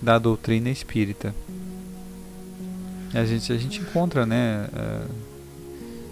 da 0.00 0.18
doutrina 0.18 0.70
espírita. 0.70 1.34
A 3.12 3.24
gente, 3.24 3.52
a 3.52 3.56
gente 3.56 3.80
encontra, 3.80 4.24
né, 4.24 4.68
eh, 4.72 5.06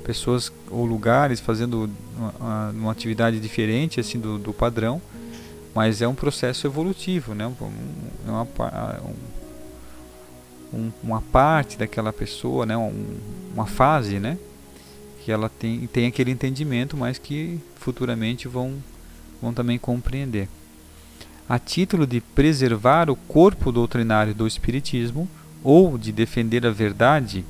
pessoas 0.05 0.53
ou 0.71 0.85
lugares 0.85 1.38
fazendo 1.38 1.88
uma, 2.17 2.71
uma 2.71 2.93
atividade 2.93 3.38
diferente 3.38 4.01
assim 4.01 4.19
do, 4.19 4.38
do 4.38 4.53
padrão, 4.53 5.01
mas 5.79 6.03
é 6.03 6.09
um 6.09 6.14
processo 6.14 6.67
evolutivo, 6.67 7.37
né? 7.37 7.45
É 7.45 8.31
uma, 8.31 8.49
um, 10.75 10.91
uma 11.05 11.23
parte 11.23 11.79
daquela 11.79 12.12
pessoa, 12.12 12.67
né? 12.67 12.77
Um, 12.77 13.17
uma 13.55 13.64
fase, 13.64 14.19
né? 14.19 14.37
Que 15.25 15.31
ela 15.31 15.49
tem, 15.49 15.87
tem 15.87 16.09
aquele 16.09 16.33
entendimento, 16.33 16.97
mas 16.97 17.17
que 17.17 17.61
futuramente 17.77 18.49
vão, 18.49 18.75
vão 19.41 19.55
também 19.55 19.79
compreender. 19.79 20.49
A 21.49 21.61
título 21.61 22.09
de 22.09 22.21
preservar 22.21 23.09
o 23.09 23.14
corpo 23.14 23.71
doutrinário 23.71 24.35
do 24.35 24.49
Espiritismo 24.49 25.29
ou 25.62 25.97
de 25.97 26.11
defender 26.11 26.67
a 26.67 26.73
verdade, 26.73 27.45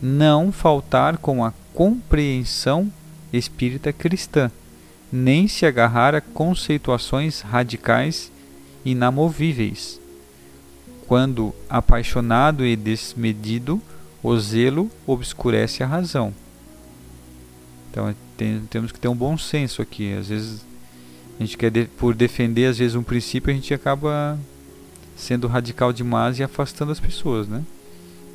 não 0.00 0.52
faltar 0.52 1.18
com 1.18 1.44
a 1.44 1.52
compreensão 1.74 2.88
espírita 3.32 3.92
cristã 3.92 4.48
nem 5.14 5.46
se 5.46 5.64
agarrar 5.64 6.12
a 6.12 6.20
conceituações 6.20 7.40
radicais 7.40 8.32
inamovíveis. 8.84 10.00
Quando 11.06 11.54
apaixonado 11.70 12.66
e 12.66 12.74
desmedido, 12.74 13.80
o 14.20 14.36
zelo 14.36 14.90
obscurece 15.06 15.84
a 15.84 15.86
razão. 15.86 16.34
Então 17.88 18.12
tem, 18.36 18.62
temos 18.68 18.90
que 18.90 18.98
ter 18.98 19.06
um 19.06 19.14
bom 19.14 19.38
senso 19.38 19.80
aqui. 19.80 20.12
Às 20.14 20.30
vezes 20.30 20.66
a 21.38 21.44
gente 21.44 21.56
quer 21.56 21.70
de, 21.70 21.84
por 21.84 22.12
defender 22.12 22.66
às 22.66 22.78
vezes 22.78 22.96
um 22.96 23.02
princípio 23.04 23.52
a 23.52 23.54
gente 23.54 23.72
acaba 23.72 24.36
sendo 25.16 25.46
radical 25.46 25.92
demais 25.92 26.40
e 26.40 26.42
afastando 26.42 26.90
as 26.90 26.98
pessoas, 26.98 27.46
né? 27.46 27.62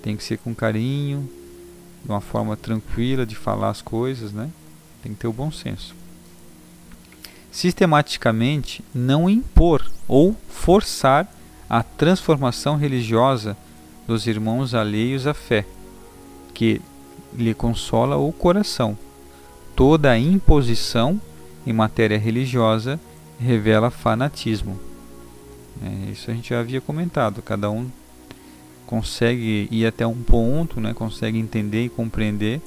Tem 0.01 0.15
que 0.15 0.23
ser 0.23 0.37
com 0.37 0.55
carinho, 0.55 1.29
de 2.05 2.09
uma 2.09 2.21
forma 2.21 2.55
tranquila 2.55 3.25
de 3.25 3.35
falar 3.35 3.69
as 3.69 3.81
coisas, 3.81 4.31
né? 4.31 4.49
Tem 5.03 5.13
que 5.13 5.19
ter 5.19 5.27
o 5.27 5.33
bom 5.33 5.51
senso 5.51 5.98
sistematicamente 7.51 8.83
não 8.93 9.29
impor 9.29 9.85
ou 10.07 10.35
forçar 10.47 11.31
a 11.69 11.83
transformação 11.83 12.75
religiosa 12.75 13.55
dos 14.07 14.25
irmãos 14.27 14.73
alheios 14.73 15.27
à 15.27 15.33
fé, 15.33 15.65
que 16.53 16.81
lhe 17.33 17.53
consola 17.53 18.17
o 18.17 18.31
coração. 18.31 18.97
Toda 19.75 20.17
imposição 20.17 21.21
em 21.65 21.71
matéria 21.71 22.17
religiosa 22.17 22.99
revela 23.39 23.89
fanatismo. 23.89 24.79
É, 25.81 26.11
isso 26.11 26.29
a 26.29 26.33
gente 26.33 26.49
já 26.49 26.59
havia 26.59 26.81
comentado. 26.81 27.41
Cada 27.41 27.69
um 27.69 27.89
consegue 28.85 29.67
ir 29.71 29.85
até 29.85 30.05
um 30.05 30.21
ponto, 30.21 30.81
né, 30.81 30.93
consegue 30.93 31.37
entender 31.37 31.85
e 31.85 31.89
compreender 31.89 32.59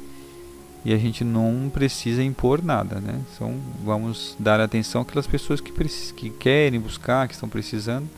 e 0.84 0.92
a 0.92 0.98
gente 0.98 1.22
não 1.22 1.70
precisa 1.72 2.22
impor 2.22 2.62
nada, 2.62 3.00
né? 3.00 3.20
Então 3.34 3.54
vamos 3.84 4.36
dar 4.38 4.60
atenção 4.60 5.02
àquelas 5.02 5.26
pessoas 5.26 5.60
que, 5.60 5.72
que 6.14 6.30
querem 6.30 6.80
buscar, 6.80 7.28
que 7.28 7.34
estão 7.34 7.48
precisando, 7.48 8.08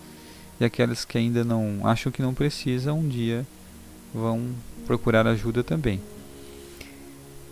e 0.59 0.64
aquelas 0.64 1.05
que 1.05 1.18
ainda 1.18 1.44
não 1.44 1.81
acham 1.85 2.11
que 2.11 2.22
não 2.22 2.33
precisam, 2.33 3.00
um 3.00 3.09
dia 3.09 3.46
vão 4.14 4.48
procurar 4.87 5.27
ajuda 5.27 5.62
também. 5.62 6.00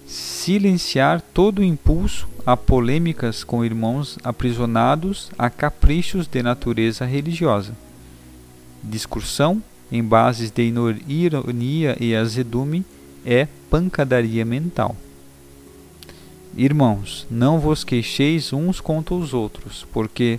Silenciar 0.07 1.21
todo 1.21 1.61
o 1.61 1.65
impulso 1.65 2.29
a 2.45 2.57
polêmicas 2.57 3.45
com 3.45 3.65
irmãos 3.65 4.19
aprisionados 4.25 5.31
a 5.39 5.49
caprichos 5.51 6.27
de 6.27 6.43
natureza 6.43 7.05
religiosa. 7.05 7.77
Discussão 8.83 9.63
em 9.91 10.03
bases 10.03 10.51
de 10.51 10.73
ironia 11.07 11.97
e 12.01 12.15
azedume 12.15 12.85
é 13.25 13.47
pancadaria 13.71 14.45
mental. 14.45 14.97
Irmãos, 16.57 17.27
não 17.31 17.59
vos 17.59 17.83
queixeis 17.83 18.53
uns 18.53 18.81
contra 18.81 19.15
os 19.15 19.33
outros, 19.33 19.87
porque 19.93 20.39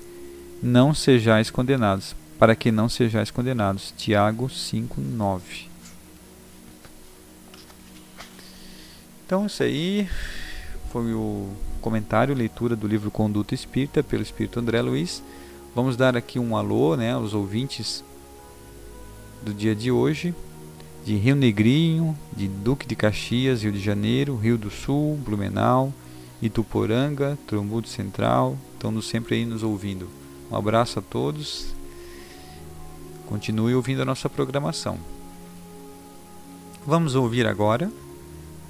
não 0.62 0.93
sejais 0.93 1.50
condenados, 1.50 2.15
para 2.38 2.56
que 2.56 2.72
não 2.72 2.88
sejais 2.88 3.32
condenados. 3.32 3.93
Tiago 3.98 4.48
5:9. 4.48 5.67
Então 9.26 9.48
isso 9.48 9.63
aí 9.63 10.08
foi 10.91 11.13
o 11.13 11.50
comentário, 11.82 12.36
leitura 12.36 12.76
do 12.76 12.88
livro 12.88 13.10
Conduta 13.10 13.56
Espírita 13.56 14.04
pelo 14.04 14.22
Espírito 14.22 14.60
André 14.60 14.82
Luiz. 14.82 15.24
Vamos 15.74 15.98
dar 15.98 16.15
aqui 16.15 16.38
um 16.38 16.56
alô, 16.56 16.96
né, 16.96 17.13
aos 17.13 17.34
ouvintes 17.34 18.04
do 19.41 19.52
dia 19.52 19.76
de 19.76 19.91
hoje 19.91 20.36
de 21.06 21.16
Rio 21.16 21.36
Negrinho, 21.36 22.18
de 22.36 22.48
Duque 22.48 22.88
de 22.88 22.96
Caxias, 22.96 23.63
Rio 23.63 23.72
de 23.72 23.80
Janeiro, 23.80 24.36
Rio 24.38 24.58
do 24.58 24.70
Sul, 24.70 25.18
Blumenau, 25.18 25.94
Ituporanga, 26.42 27.38
Trombudo 27.46 27.88
Central, 27.88 28.58
estão 28.74 29.02
sempre 29.02 29.36
aí 29.36 29.46
nos 29.46 29.63
ouvindo. 29.63 30.08
Um 30.52 30.56
abraço 30.56 31.00
a 31.00 31.02
todos. 31.02 31.74
Continue 33.28 33.76
ouvindo 33.76 34.02
a 34.02 34.06
nossa 34.06 34.30
programação. 34.30 34.98
Vamos 36.86 37.16
ouvir 37.16 37.48
agora 37.48 37.92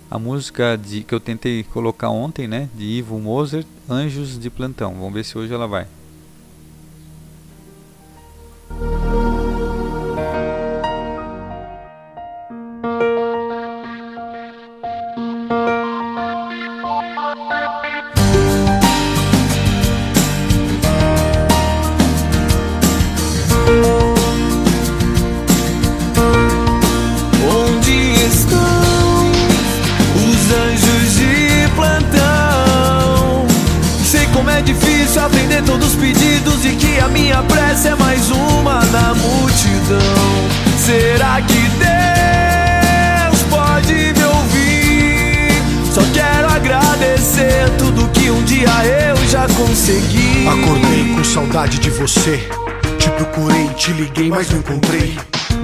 a 0.10 0.20
música 0.20 0.78
de, 0.78 1.04
que 1.04 1.14
eu 1.14 1.20
tentei 1.20 1.64
colocar 1.64 2.10
ontem, 2.10 2.48
né? 2.48 2.70
De 2.76 2.84
Ivo 2.84 3.20
Moser, 3.20 3.66
Anjos 3.90 4.40
de 4.40 4.50
Plantão. 4.50 4.94
Vamos 4.94 5.14
ver 5.14 5.26
se 5.26 5.38
hoje 5.38 5.54
ela 5.54 5.68
vai. 5.68 5.88
Você. 52.24 52.40
Te 52.98 53.10
procurei, 53.12 53.68
te 53.74 53.92
liguei, 53.92 54.30
mas 54.30 54.50
não 54.50 54.60
encontrei. 54.60 55.18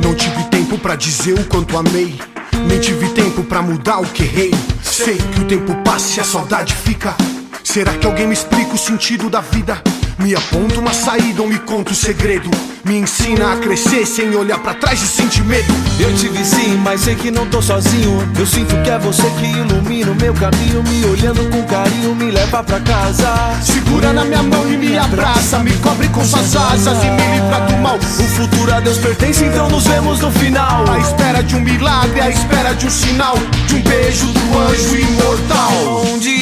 Não 0.03 0.13
tive 0.13 0.43
tempo 0.49 0.77
pra 0.77 0.95
dizer 0.95 1.33
o 1.39 1.45
quanto 1.45 1.77
amei. 1.77 2.19
Nem 2.67 2.79
tive 2.79 3.07
tempo 3.09 3.43
pra 3.43 3.61
mudar 3.61 3.99
o 3.99 4.05
que 4.05 4.23
errei. 4.23 4.51
Sei 4.83 5.15
que 5.17 5.39
o 5.39 5.45
tempo 5.45 5.73
passa 5.83 6.17
e 6.17 6.19
a 6.19 6.23
saudade 6.25 6.75
fica. 6.75 7.15
Será 7.63 7.93
que 7.93 8.05
alguém 8.05 8.27
me 8.27 8.33
explica 8.33 8.73
o 8.73 8.77
sentido 8.77 9.29
da 9.29 9.39
vida? 9.39 9.81
Me 10.19 10.35
aponta 10.35 10.77
uma 10.77 10.93
saída 10.93 11.41
ou 11.41 11.47
me 11.47 11.57
conta 11.59 11.93
o 11.93 11.95
segredo? 11.95 12.51
Me 12.83 12.97
ensina 12.97 13.53
a 13.53 13.57
crescer 13.57 14.05
sem 14.05 14.35
olhar 14.35 14.59
pra 14.59 14.73
trás 14.73 15.01
e 15.01 15.07
sentir 15.07 15.43
medo. 15.45 15.73
Eu 15.97 16.13
tive 16.15 16.43
sim, 16.43 16.75
mas 16.83 17.01
sei 17.01 17.15
que 17.15 17.31
não 17.31 17.45
tô 17.45 17.61
sozinho. 17.61 18.27
Eu 18.37 18.45
sinto 18.45 18.75
que 18.83 18.89
é 18.89 18.99
você 18.99 19.23
que 19.39 19.45
ilumina 19.45 20.11
o 20.11 20.15
meu 20.15 20.33
caminho. 20.33 20.83
Me 20.83 21.05
olhando 21.05 21.49
com 21.49 21.63
carinho, 21.63 22.13
me 22.15 22.31
leva 22.31 22.61
pra 22.61 22.81
casa. 22.81 23.27
Segura 23.63 24.11
na 24.11 24.25
minha 24.25 24.43
mão 24.43 24.69
e 24.69 24.75
me 24.75 24.97
abraça. 24.97 25.59
Me 25.59 25.71
cobre 25.77 26.09
com 26.09 26.25
suas 26.25 26.53
asas 26.53 27.01
e 27.01 27.09
me 27.11 27.35
livra 27.35 27.59
do 27.67 27.77
mal. 27.77 27.95
O 27.97 28.23
futuro 28.23 28.73
a 28.73 28.81
Deus 28.81 28.97
pertence, 28.97 29.45
então 29.45 29.69
nos 29.69 29.85
vemos 29.87 30.19
no 30.19 30.31
final. 30.31 30.83
À 30.91 30.99
espera 30.99 31.41
de 31.41 31.55
um 31.55 31.61
milagre, 31.61 32.19
à 32.19 32.29
espera 32.29 32.73
de 32.73 32.87
um 32.87 32.89
sinal, 32.89 33.37
de 33.67 33.75
um 33.75 33.81
beijo 33.81 34.25
do 34.25 34.59
anjo 34.59 34.97
imortal. 34.97 36.03
Onde 36.13 36.38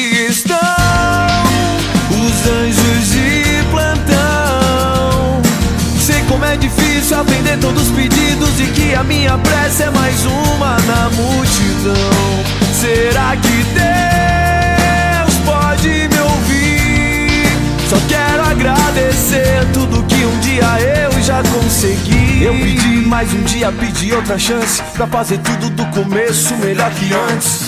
como 6.28 6.44
é 6.44 6.56
difícil 6.56 7.18
atender 7.18 7.58
todos 7.58 7.88
os 7.88 7.96
pedidos 7.96 8.60
e 8.60 8.66
que 8.66 8.94
a 8.94 9.02
minha 9.02 9.36
prece 9.38 9.82
é 9.82 9.90
mais 9.90 10.24
uma 10.26 10.76
na 10.86 11.10
multidão. 11.10 12.44
Será 12.78 13.34
que 13.36 13.64
Deus 13.74 15.34
pode 15.44 15.88
me 15.88 16.20
ouvir? 16.20 17.46
Só 17.88 17.96
quero 18.08 18.42
agradecer 18.42 19.66
tudo 19.72 20.04
que 20.04 20.24
um 20.24 20.38
dia 20.40 20.64
eu 21.04 21.22
já 21.22 21.42
consegui. 21.42 22.44
Eu 22.44 22.54
pedi 22.54 23.06
mais 23.06 23.32
um 23.32 23.42
dia, 23.42 23.72
pedi 23.72 24.12
outra 24.12 24.38
chance 24.38 24.82
pra 24.94 25.06
fazer 25.06 25.38
tudo 25.38 25.70
do 25.70 25.86
começo 25.86 26.54
melhor 26.56 26.90
que 26.90 27.12
antes. 27.32 27.67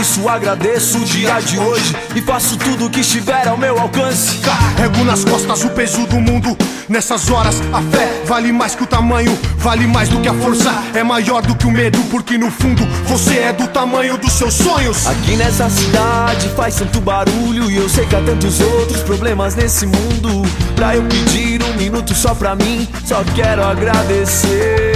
Isso 0.00 0.26
agradeço 0.26 0.96
o 0.96 1.04
dia 1.04 1.38
de 1.40 1.58
hoje 1.58 1.94
e 2.16 2.22
faço 2.22 2.56
tudo 2.56 2.86
o 2.86 2.90
que 2.90 3.00
estiver 3.00 3.46
ao 3.46 3.58
meu 3.58 3.78
alcance. 3.78 4.38
Carrego 4.38 5.04
nas 5.04 5.24
costas 5.24 5.62
o 5.62 5.68
peso 5.68 6.06
do 6.06 6.18
mundo. 6.18 6.56
Nessas 6.88 7.28
horas, 7.30 7.56
a 7.70 7.82
fé 7.82 8.22
vale 8.24 8.50
mais 8.50 8.74
que 8.74 8.82
o 8.82 8.86
tamanho, 8.86 9.38
vale 9.58 9.86
mais 9.86 10.08
do 10.08 10.18
que 10.18 10.28
a 10.28 10.32
força. 10.32 10.72
É 10.94 11.04
maior 11.04 11.42
do 11.42 11.54
que 11.54 11.66
o 11.66 11.70
medo, 11.70 11.98
porque 12.10 12.38
no 12.38 12.50
fundo 12.50 12.82
você 13.06 13.40
é 13.40 13.52
do 13.52 13.68
tamanho 13.68 14.16
dos 14.16 14.32
seus 14.32 14.54
sonhos. 14.54 15.06
Aqui 15.06 15.36
nessa 15.36 15.68
cidade 15.68 16.48
faz 16.56 16.76
tanto 16.76 17.00
barulho 17.00 17.70
E 17.70 17.76
eu 17.76 17.88
sei 17.88 18.06
que 18.06 18.16
há 18.16 18.22
tantos 18.22 18.58
outros 18.60 19.02
problemas 19.02 19.54
nesse 19.54 19.84
mundo 19.86 20.42
Pra 20.74 20.96
eu 20.96 21.02
pedir 21.02 21.62
um 21.62 21.74
minuto 21.74 22.14
só 22.14 22.34
pra 22.34 22.54
mim 22.54 22.88
Só 23.04 23.22
quero 23.34 23.62
agradecer 23.64 24.92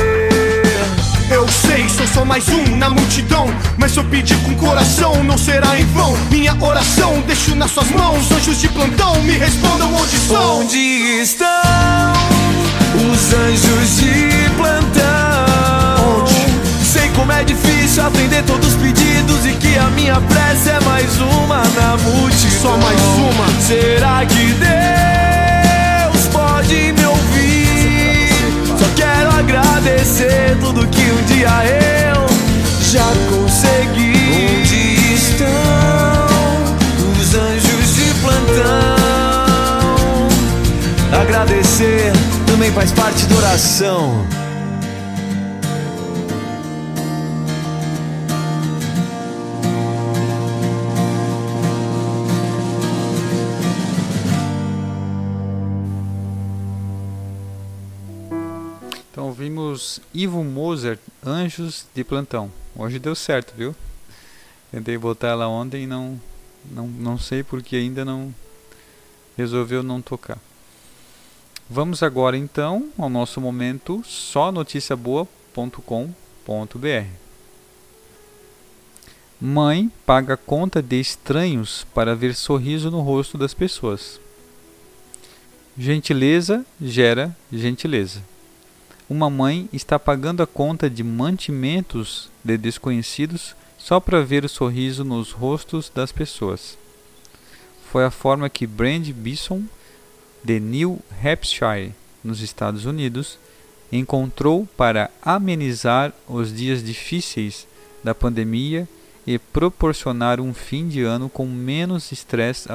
Eu 1.30 1.46
sei, 1.74 1.88
sou 1.88 2.06
só 2.06 2.24
mais 2.24 2.48
um 2.48 2.76
na 2.76 2.88
multidão. 2.88 3.52
Mas 3.76 3.92
se 3.92 3.98
eu 3.98 4.04
pedir 4.04 4.36
com 4.44 4.54
coração, 4.54 5.24
não 5.24 5.36
será 5.36 5.78
em 5.78 5.84
vão. 5.86 6.16
Minha 6.30 6.56
oração 6.60 7.20
deixo 7.26 7.54
nas 7.56 7.70
suas 7.72 7.90
mãos. 7.90 8.30
Anjos 8.30 8.60
de 8.60 8.68
plantão, 8.68 9.20
me 9.22 9.32
respondam 9.32 9.92
onde 9.92 10.16
estão. 10.16 10.60
Onde 10.60 10.76
estão 11.20 11.48
os 12.94 13.34
anjos 13.34 13.96
de 13.96 14.50
plantão? 14.56 16.20
Onde? 16.20 16.84
Sei 16.84 17.08
como 17.16 17.32
é 17.32 17.42
difícil 17.42 18.06
atender 18.06 18.44
todos 18.44 18.68
os 18.68 18.74
pedidos 18.74 19.44
E 19.44 19.52
que 19.54 19.76
a 19.76 19.90
minha 19.90 20.20
prece 20.20 20.70
é 20.70 20.78
mais 20.80 21.18
uma 21.18 21.56
na 21.56 21.96
multidão 21.96 22.60
Só 22.62 22.76
mais 22.76 23.00
uma. 23.00 23.46
Será 23.60 24.24
que 24.26 24.54
Deus 26.12 26.28
pode 26.28 26.92
me 26.92 27.03
agradecer 29.56 30.56
tudo 30.60 30.86
que 30.88 31.00
um 31.00 31.22
dia 31.26 31.48
eu 32.12 32.26
já 32.80 33.06
consegui 33.30 34.14
Onde 34.60 35.14
estão 35.14 35.46
os 37.20 37.34
anjos 37.34 37.94
de 37.94 38.14
plantão? 38.20 38.64
Agradecer 41.20 42.12
também 42.46 42.72
faz 42.72 42.90
parte 42.92 43.26
da 43.26 43.36
oração 43.36 44.26
Ivo 60.14 60.44
Moser, 60.44 61.00
Anjos 61.26 61.86
de 61.92 62.04
Plantão. 62.04 62.48
Hoje 62.76 63.00
deu 63.00 63.16
certo, 63.16 63.52
viu? 63.56 63.74
Tentei 64.70 64.96
botar 64.96 65.30
ela 65.30 65.48
ontem 65.48 65.82
e 65.82 65.86
não, 65.88 66.20
não, 66.70 66.86
não 66.86 67.18
sei 67.18 67.42
porque 67.42 67.74
ainda 67.74 68.04
não 68.04 68.32
resolveu 69.36 69.82
não 69.82 70.00
tocar. 70.00 70.38
Vamos 71.68 72.00
agora 72.00 72.36
então 72.36 72.92
ao 72.96 73.10
nosso 73.10 73.40
momento 73.40 74.04
só 74.04 74.52
noticiaboa.com.br. 74.52 77.06
Mãe 79.40 79.90
paga 80.06 80.36
conta 80.36 80.80
de 80.80 81.00
estranhos 81.00 81.84
para 81.92 82.14
ver 82.14 82.36
sorriso 82.36 82.88
no 82.88 83.00
rosto 83.00 83.36
das 83.36 83.52
pessoas. 83.52 84.20
Gentileza 85.76 86.64
gera 86.80 87.36
gentileza 87.52 88.22
uma 89.08 89.28
mãe 89.28 89.68
está 89.72 89.98
pagando 89.98 90.42
a 90.42 90.46
conta 90.46 90.88
de 90.88 91.02
mantimentos 91.02 92.30
de 92.42 92.56
desconhecidos 92.56 93.54
só 93.78 94.00
para 94.00 94.22
ver 94.22 94.44
o 94.44 94.48
sorriso 94.48 95.04
nos 95.04 95.30
rostos 95.30 95.90
das 95.94 96.10
pessoas. 96.10 96.78
Foi 97.90 98.04
a 98.04 98.10
forma 98.10 98.48
que 98.48 98.66
Brand 98.66 99.06
Bison, 99.10 99.62
de 100.42 100.58
New 100.58 101.00
Hampshire, 101.22 101.92
nos 102.22 102.40
Estados 102.40 102.86
Unidos, 102.86 103.38
encontrou 103.92 104.66
para 104.76 105.10
amenizar 105.22 106.12
os 106.26 106.52
dias 106.54 106.82
difíceis 106.82 107.66
da 108.02 108.14
pandemia 108.14 108.88
e 109.26 109.38
proporcionar 109.38 110.40
um 110.40 110.52
fim 110.52 110.88
de 110.88 111.02
ano 111.02 111.28
com 111.28 111.46
menos 111.46 112.10
estresse 112.10 112.68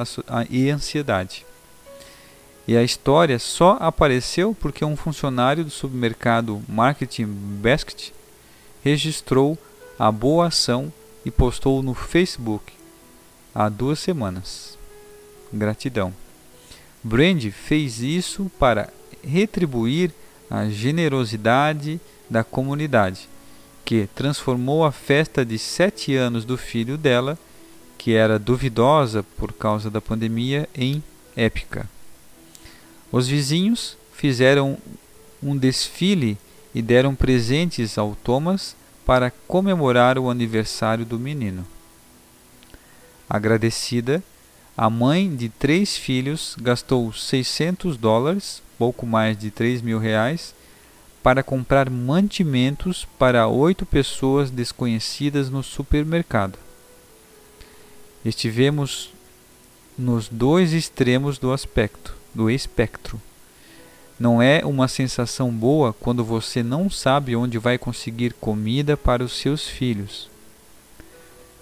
e 0.48 0.70
ansiedade. 0.70 1.44
E 2.70 2.76
a 2.76 2.84
história 2.84 3.36
só 3.40 3.76
apareceu 3.80 4.54
porque 4.54 4.84
um 4.84 4.94
funcionário 4.94 5.64
do 5.64 5.70
supermercado 5.70 6.62
Marketing 6.68 7.26
Basket 7.26 8.12
registrou 8.84 9.58
a 9.98 10.12
boa 10.12 10.46
ação 10.46 10.92
e 11.24 11.32
postou 11.32 11.82
no 11.82 11.94
Facebook 11.94 12.72
há 13.52 13.68
duas 13.68 13.98
semanas. 13.98 14.78
Gratidão. 15.52 16.14
Brand 17.02 17.44
fez 17.50 18.02
isso 18.02 18.48
para 18.56 18.92
retribuir 19.20 20.12
a 20.48 20.68
generosidade 20.68 22.00
da 22.30 22.44
comunidade, 22.44 23.28
que 23.84 24.08
transformou 24.14 24.84
a 24.84 24.92
festa 24.92 25.44
de 25.44 25.58
sete 25.58 26.14
anos 26.14 26.44
do 26.44 26.56
filho 26.56 26.96
dela, 26.96 27.36
que 27.98 28.14
era 28.14 28.38
duvidosa 28.38 29.24
por 29.36 29.52
causa 29.52 29.90
da 29.90 30.00
pandemia, 30.00 30.68
em 30.72 31.02
épica. 31.34 31.88
Os 33.12 33.26
vizinhos 33.26 33.96
fizeram 34.12 34.78
um 35.42 35.56
desfile 35.56 36.38
e 36.74 36.80
deram 36.80 37.14
presentes 37.14 37.98
ao 37.98 38.14
Thomas 38.14 38.76
para 39.04 39.32
comemorar 39.48 40.18
o 40.18 40.30
aniversário 40.30 41.04
do 41.04 41.18
menino. 41.18 41.66
Agradecida, 43.28 44.22
a 44.76 44.88
mãe 44.88 45.34
de 45.34 45.48
três 45.48 45.96
filhos 45.96 46.56
gastou 46.60 47.12
600 47.12 47.96
dólares, 47.96 48.62
pouco 48.78 49.04
mais 49.04 49.36
de 49.36 49.50
3 49.50 49.82
mil 49.82 49.98
reais, 49.98 50.54
para 51.22 51.42
comprar 51.42 51.90
mantimentos 51.90 53.06
para 53.18 53.46
oito 53.46 53.84
pessoas 53.84 54.50
desconhecidas 54.50 55.50
no 55.50 55.62
supermercado. 55.62 56.58
Estivemos 58.24 59.12
nos 59.98 60.28
dois 60.28 60.72
extremos 60.72 61.38
do 61.38 61.52
aspecto, 61.52 62.14
do 62.34 62.50
espectro. 62.50 63.20
Não 64.18 64.42
é 64.42 64.64
uma 64.64 64.86
sensação 64.86 65.50
boa 65.50 65.92
quando 65.92 66.22
você 66.22 66.62
não 66.62 66.90
sabe 66.90 67.34
onde 67.34 67.56
vai 67.58 67.78
conseguir 67.78 68.34
comida 68.34 68.96
para 68.96 69.24
os 69.24 69.32
seus 69.32 69.66
filhos. 69.66 70.28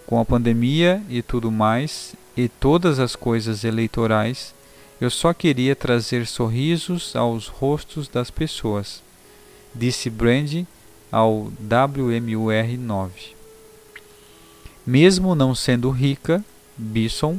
Com 0.07 0.19
a 0.19 0.25
pandemia 0.25 1.03
e 1.09 1.23
tudo 1.23 1.53
mais, 1.53 2.15
e 2.37 2.49
todas 2.49 2.99
as 2.99 3.15
coisas 3.15 3.63
eleitorais, 3.63 4.55
eu 5.01 5.11
só 5.11 5.33
queria 5.33 5.77
trazer 5.77 6.27
sorrisos 6.27 7.15
aos 7.15 7.47
rostos 7.47 8.09
das 8.09 8.31
pessoas, 8.31 9.03
disse 9.75 10.11
Brandy 10.11 10.67
ao 11.13 11.53
WMUR 11.61 12.79
9. 12.79 13.13
Mesmo 14.85 15.35
não 15.35 15.55
sendo 15.55 15.91
rica, 15.91 16.45
Bisson 16.77 17.39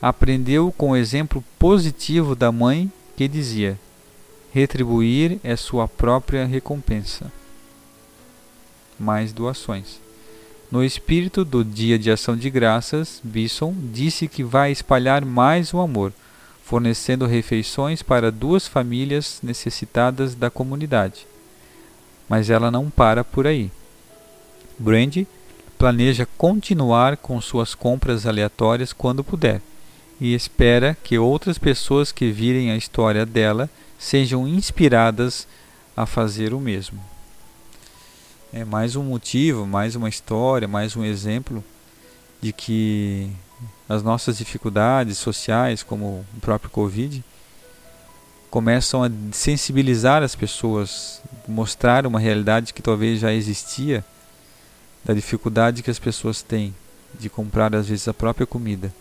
aprendeu 0.00 0.72
com 0.72 0.90
o 0.90 0.96
exemplo 0.96 1.44
positivo 1.58 2.34
da 2.34 2.50
mãe 2.50 2.90
que 3.16 3.28
dizia: 3.28 3.78
Retribuir 4.52 5.38
é 5.44 5.56
sua 5.56 5.86
própria 5.86 6.46
recompensa. 6.46 7.30
Mais 8.98 9.32
doações. 9.32 10.00
No 10.70 10.84
espírito 10.84 11.44
do 11.44 11.64
Dia 11.64 11.98
de 11.98 12.10
Ação 12.10 12.36
de 12.36 12.48
Graças, 12.48 13.20
Bisson 13.24 13.74
disse 13.92 14.28
que 14.28 14.44
vai 14.44 14.70
espalhar 14.70 15.24
mais 15.24 15.74
o 15.74 15.80
amor, 15.80 16.12
fornecendo 16.64 17.26
refeições 17.26 18.02
para 18.02 18.30
duas 18.30 18.68
famílias 18.68 19.40
necessitadas 19.42 20.34
da 20.34 20.48
comunidade. 20.48 21.26
Mas 22.28 22.50
ela 22.50 22.70
não 22.70 22.88
para 22.88 23.24
por 23.24 23.48
aí. 23.48 23.70
Brandy 24.78 25.26
planeja 25.76 26.26
continuar 26.38 27.16
com 27.16 27.40
suas 27.40 27.74
compras 27.74 28.24
aleatórias 28.24 28.92
quando 28.92 29.24
puder 29.24 29.60
e 30.20 30.34
espera 30.34 30.96
que 31.02 31.18
outras 31.18 31.56
pessoas 31.56 32.12
que 32.12 32.30
virem 32.30 32.70
a 32.70 32.76
história 32.76 33.24
dela 33.24 33.70
sejam 33.98 34.46
inspiradas 34.46 35.48
a 35.96 36.04
fazer 36.04 36.52
o 36.52 36.60
mesmo. 36.60 37.00
É 38.52 38.64
mais 38.64 38.96
um 38.96 39.02
motivo, 39.02 39.66
mais 39.66 39.96
uma 39.96 40.08
história, 40.08 40.68
mais 40.68 40.94
um 40.96 41.04
exemplo 41.04 41.64
de 42.40 42.52
que 42.52 43.30
as 43.88 44.02
nossas 44.02 44.38
dificuldades 44.38 45.18
sociais, 45.18 45.82
como 45.82 46.24
o 46.36 46.40
próprio 46.40 46.70
Covid, 46.70 47.24
começam 48.50 49.04
a 49.04 49.10
sensibilizar 49.32 50.22
as 50.22 50.34
pessoas, 50.34 51.22
mostrar 51.46 52.06
uma 52.06 52.18
realidade 52.18 52.74
que 52.74 52.82
talvez 52.82 53.20
já 53.20 53.32
existia, 53.32 54.04
da 55.04 55.14
dificuldade 55.14 55.82
que 55.82 55.90
as 55.90 55.98
pessoas 55.98 56.42
têm 56.42 56.74
de 57.18 57.30
comprar 57.30 57.74
às 57.74 57.88
vezes 57.88 58.08
a 58.08 58.14
própria 58.14 58.46
comida. 58.46 58.92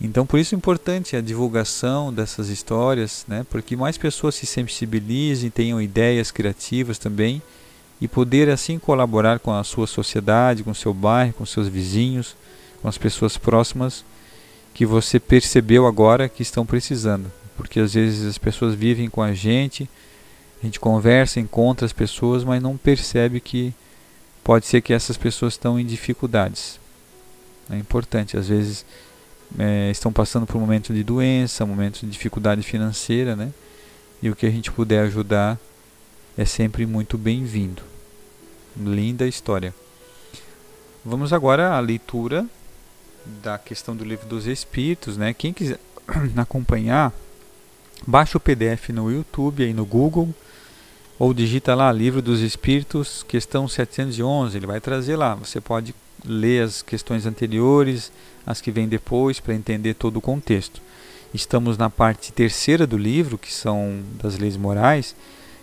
Então, 0.00 0.26
por 0.26 0.38
isso 0.38 0.54
é 0.54 0.58
importante 0.58 1.16
a 1.16 1.22
divulgação 1.22 2.12
dessas 2.12 2.48
histórias, 2.48 3.24
né? 3.26 3.46
porque 3.48 3.74
mais 3.74 3.96
pessoas 3.96 4.34
se 4.34 4.44
sensibilizem, 4.44 5.48
tenham 5.48 5.80
ideias 5.80 6.30
criativas 6.30 6.98
também 6.98 7.40
e 8.00 8.06
poder 8.06 8.50
assim 8.50 8.78
colaborar 8.78 9.38
com 9.38 9.52
a 9.52 9.64
sua 9.64 9.86
sociedade, 9.86 10.62
com 10.62 10.74
seu 10.74 10.92
bairro, 10.92 11.32
com 11.32 11.46
seus 11.46 11.66
vizinhos, 11.66 12.36
com 12.82 12.88
as 12.88 12.98
pessoas 12.98 13.38
próximas 13.38 14.04
que 14.74 14.84
você 14.84 15.18
percebeu 15.18 15.86
agora 15.86 16.28
que 16.28 16.42
estão 16.42 16.66
precisando. 16.66 17.32
Porque 17.56 17.80
às 17.80 17.94
vezes 17.94 18.26
as 18.26 18.36
pessoas 18.36 18.74
vivem 18.74 19.08
com 19.08 19.22
a 19.22 19.32
gente, 19.32 19.88
a 20.62 20.66
gente 20.66 20.78
conversa, 20.78 21.40
encontra 21.40 21.86
as 21.86 21.92
pessoas, 21.94 22.44
mas 22.44 22.62
não 22.62 22.76
percebe 22.76 23.40
que 23.40 23.72
pode 24.44 24.66
ser 24.66 24.82
que 24.82 24.92
essas 24.92 25.16
pessoas 25.16 25.54
estão 25.54 25.80
em 25.80 25.86
dificuldades. 25.86 26.78
É 27.70 27.76
importante, 27.76 28.36
às 28.36 28.48
vezes 28.48 28.84
é, 29.58 29.90
estão 29.90 30.12
passando 30.12 30.46
por 30.46 30.56
um 30.56 30.60
momento 30.60 30.92
de 30.92 31.02
doença, 31.02 31.64
um 31.64 31.68
momento 31.68 32.00
de 32.00 32.06
dificuldade 32.06 32.62
financeira, 32.62 33.36
né? 33.36 33.52
E 34.22 34.30
o 34.30 34.36
que 34.36 34.46
a 34.46 34.50
gente 34.50 34.70
puder 34.72 35.00
ajudar 35.04 35.58
é 36.36 36.44
sempre 36.44 36.86
muito 36.86 37.16
bem-vindo. 37.16 37.82
Linda 38.76 39.26
história. 39.26 39.74
Vamos 41.04 41.32
agora 41.32 41.72
à 41.72 41.80
leitura 41.80 42.46
da 43.42 43.58
questão 43.58 43.96
do 43.96 44.04
livro 44.04 44.26
dos 44.26 44.46
Espíritos, 44.46 45.16
né? 45.16 45.32
Quem 45.32 45.52
quiser 45.52 45.78
acompanhar, 46.36 47.12
baixa 48.06 48.38
o 48.38 48.40
PDF 48.40 48.90
no 48.90 49.10
YouTube 49.10 49.64
aí 49.64 49.72
no 49.72 49.86
Google 49.86 50.34
ou 51.18 51.32
digita 51.32 51.74
lá 51.74 51.90
Livro 51.90 52.20
dos 52.20 52.40
Espíritos, 52.40 53.22
questão 53.22 53.66
711, 53.66 54.56
ele 54.56 54.66
vai 54.66 54.80
trazer 54.80 55.16
lá. 55.16 55.34
Você 55.34 55.60
pode 55.60 55.94
ler 56.26 56.64
as 56.64 56.82
questões 56.82 57.26
anteriores, 57.26 58.12
as 58.46 58.60
que 58.60 58.70
vêm 58.70 58.88
depois, 58.88 59.40
para 59.40 59.54
entender 59.54 59.94
todo 59.94 60.16
o 60.16 60.20
contexto. 60.20 60.80
Estamos 61.32 61.76
na 61.76 61.90
parte 61.90 62.32
terceira 62.32 62.86
do 62.86 62.96
livro, 62.96 63.36
que 63.36 63.52
são 63.52 64.00
das 64.20 64.38
leis 64.38 64.56
morais. 64.56 65.14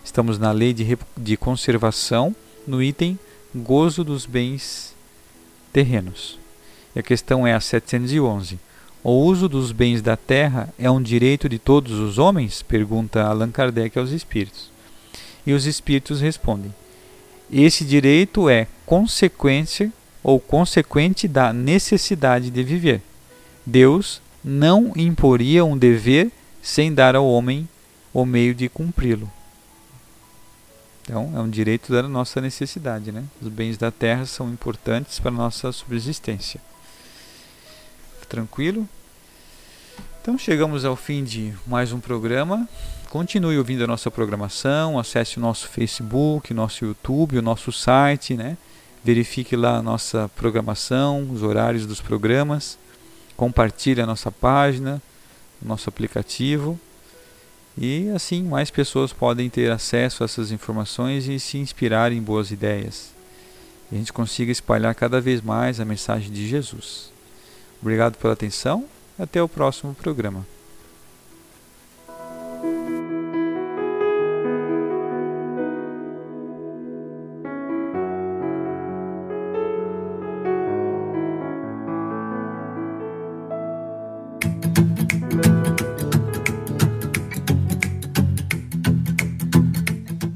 Estamos 0.04 0.38
na 0.38 0.52
lei 0.52 0.74
de, 0.74 0.98
de 1.18 1.38
conservação, 1.38 2.36
no 2.68 2.82
item 2.82 3.18
gozo 3.56 4.04
dos 4.04 4.26
bens 4.26 4.94
terrenos. 5.72 6.40
E 6.96 7.00
a 7.00 7.04
questão 7.04 7.46
é 7.46 7.54
a 7.54 7.60
711. 7.60 8.60
O 9.04 9.12
uso 9.12 9.50
dos 9.50 9.72
bens 9.72 10.02
da 10.02 10.16
terra 10.16 10.74
é 10.80 10.90
um 10.90 11.02
direito 11.02 11.50
de 11.50 11.60
todos 11.60 12.00
os 12.00 12.18
homens? 12.18 12.62
Pergunta 12.62 13.24
Allan 13.24 13.52
Kardec 13.52 13.98
aos 14.00 14.12
espíritos. 14.12 14.72
E 15.46 15.54
os 15.54 15.66
espíritos 15.66 16.22
respondem: 16.22 16.74
Esse 17.52 17.84
direito 17.84 18.48
é 18.48 18.68
consequência 18.86 19.92
ou 20.24 20.40
consequente 20.40 21.28
da 21.28 21.52
necessidade 21.52 22.50
de 22.50 22.64
viver. 22.64 23.02
Deus 23.66 24.22
não 24.44 24.94
imporia 24.96 25.64
um 25.64 25.78
dever 25.78 26.32
sem 26.62 26.94
dar 26.94 27.16
ao 27.16 27.28
homem 27.28 27.68
o 28.14 28.26
meio 28.26 28.56
de 28.56 28.70
cumpri-lo. 28.70 29.30
Então, 31.04 31.34
é 31.36 31.40
um 31.40 31.50
direito 31.50 31.92
da 31.92 32.04
nossa 32.04 32.40
necessidade. 32.40 33.12
Né? 33.12 33.24
Os 33.42 33.50
bens 33.50 33.78
da 33.78 33.92
terra 33.92 34.26
são 34.26 34.50
importantes 34.50 35.20
para 35.20 35.32
a 35.32 35.34
nossa 35.34 35.72
subsistência. 35.72 36.62
Tranquilo? 38.30 38.88
Então, 40.22 40.38
chegamos 40.38 40.86
ao 40.86 40.96
fim 40.96 41.24
de 41.24 41.54
mais 41.68 41.92
um 41.92 42.00
programa. 42.00 42.68
Continue 43.10 43.58
ouvindo 43.58 43.84
a 43.84 43.88
nossa 43.88 44.10
programação, 44.10 44.98
acesse 44.98 45.38
o 45.38 45.42
nosso 45.42 45.68
Facebook, 45.68 46.54
nosso 46.54 46.86
YouTube, 46.86 47.38
o 47.38 47.42
nosso 47.42 47.72
site, 47.72 48.36
né? 48.36 48.58
Verifique 49.04 49.56
lá 49.56 49.78
a 49.78 49.82
nossa 49.82 50.30
programação, 50.36 51.30
os 51.32 51.44
horários 51.44 51.86
dos 51.86 52.00
programas, 52.00 52.78
compartilhe 53.36 54.02
a 54.02 54.06
nossa 54.06 54.32
página, 54.32 55.02
nosso 55.62 55.90
aplicativo 55.90 56.80
e 57.78 58.10
assim 58.10 58.44
mais 58.44 58.70
pessoas 58.70 59.12
podem 59.12 59.50
ter 59.50 59.72
acesso 59.72 60.24
a 60.24 60.26
essas 60.26 60.52
informações 60.52 61.28
e 61.28 61.40
se 61.40 61.58
inspirar 61.58 62.12
em 62.12 62.22
boas 62.22 62.52
ideias. 62.52 63.12
E 63.92 63.96
a 63.96 63.98
gente 63.98 64.14
consiga 64.14 64.52
espalhar 64.52 64.94
cada 64.96 65.20
vez 65.20 65.42
mais 65.42 65.80
a 65.80 65.86
mensagem 65.86 66.32
de 66.32 66.48
Jesus. 66.48 67.12
Obrigado 67.82 68.18
pela 68.18 68.34
atenção, 68.34 68.86
até 69.20 69.42
o 69.42 69.50
próximo 69.50 69.94
programa. 69.94 70.53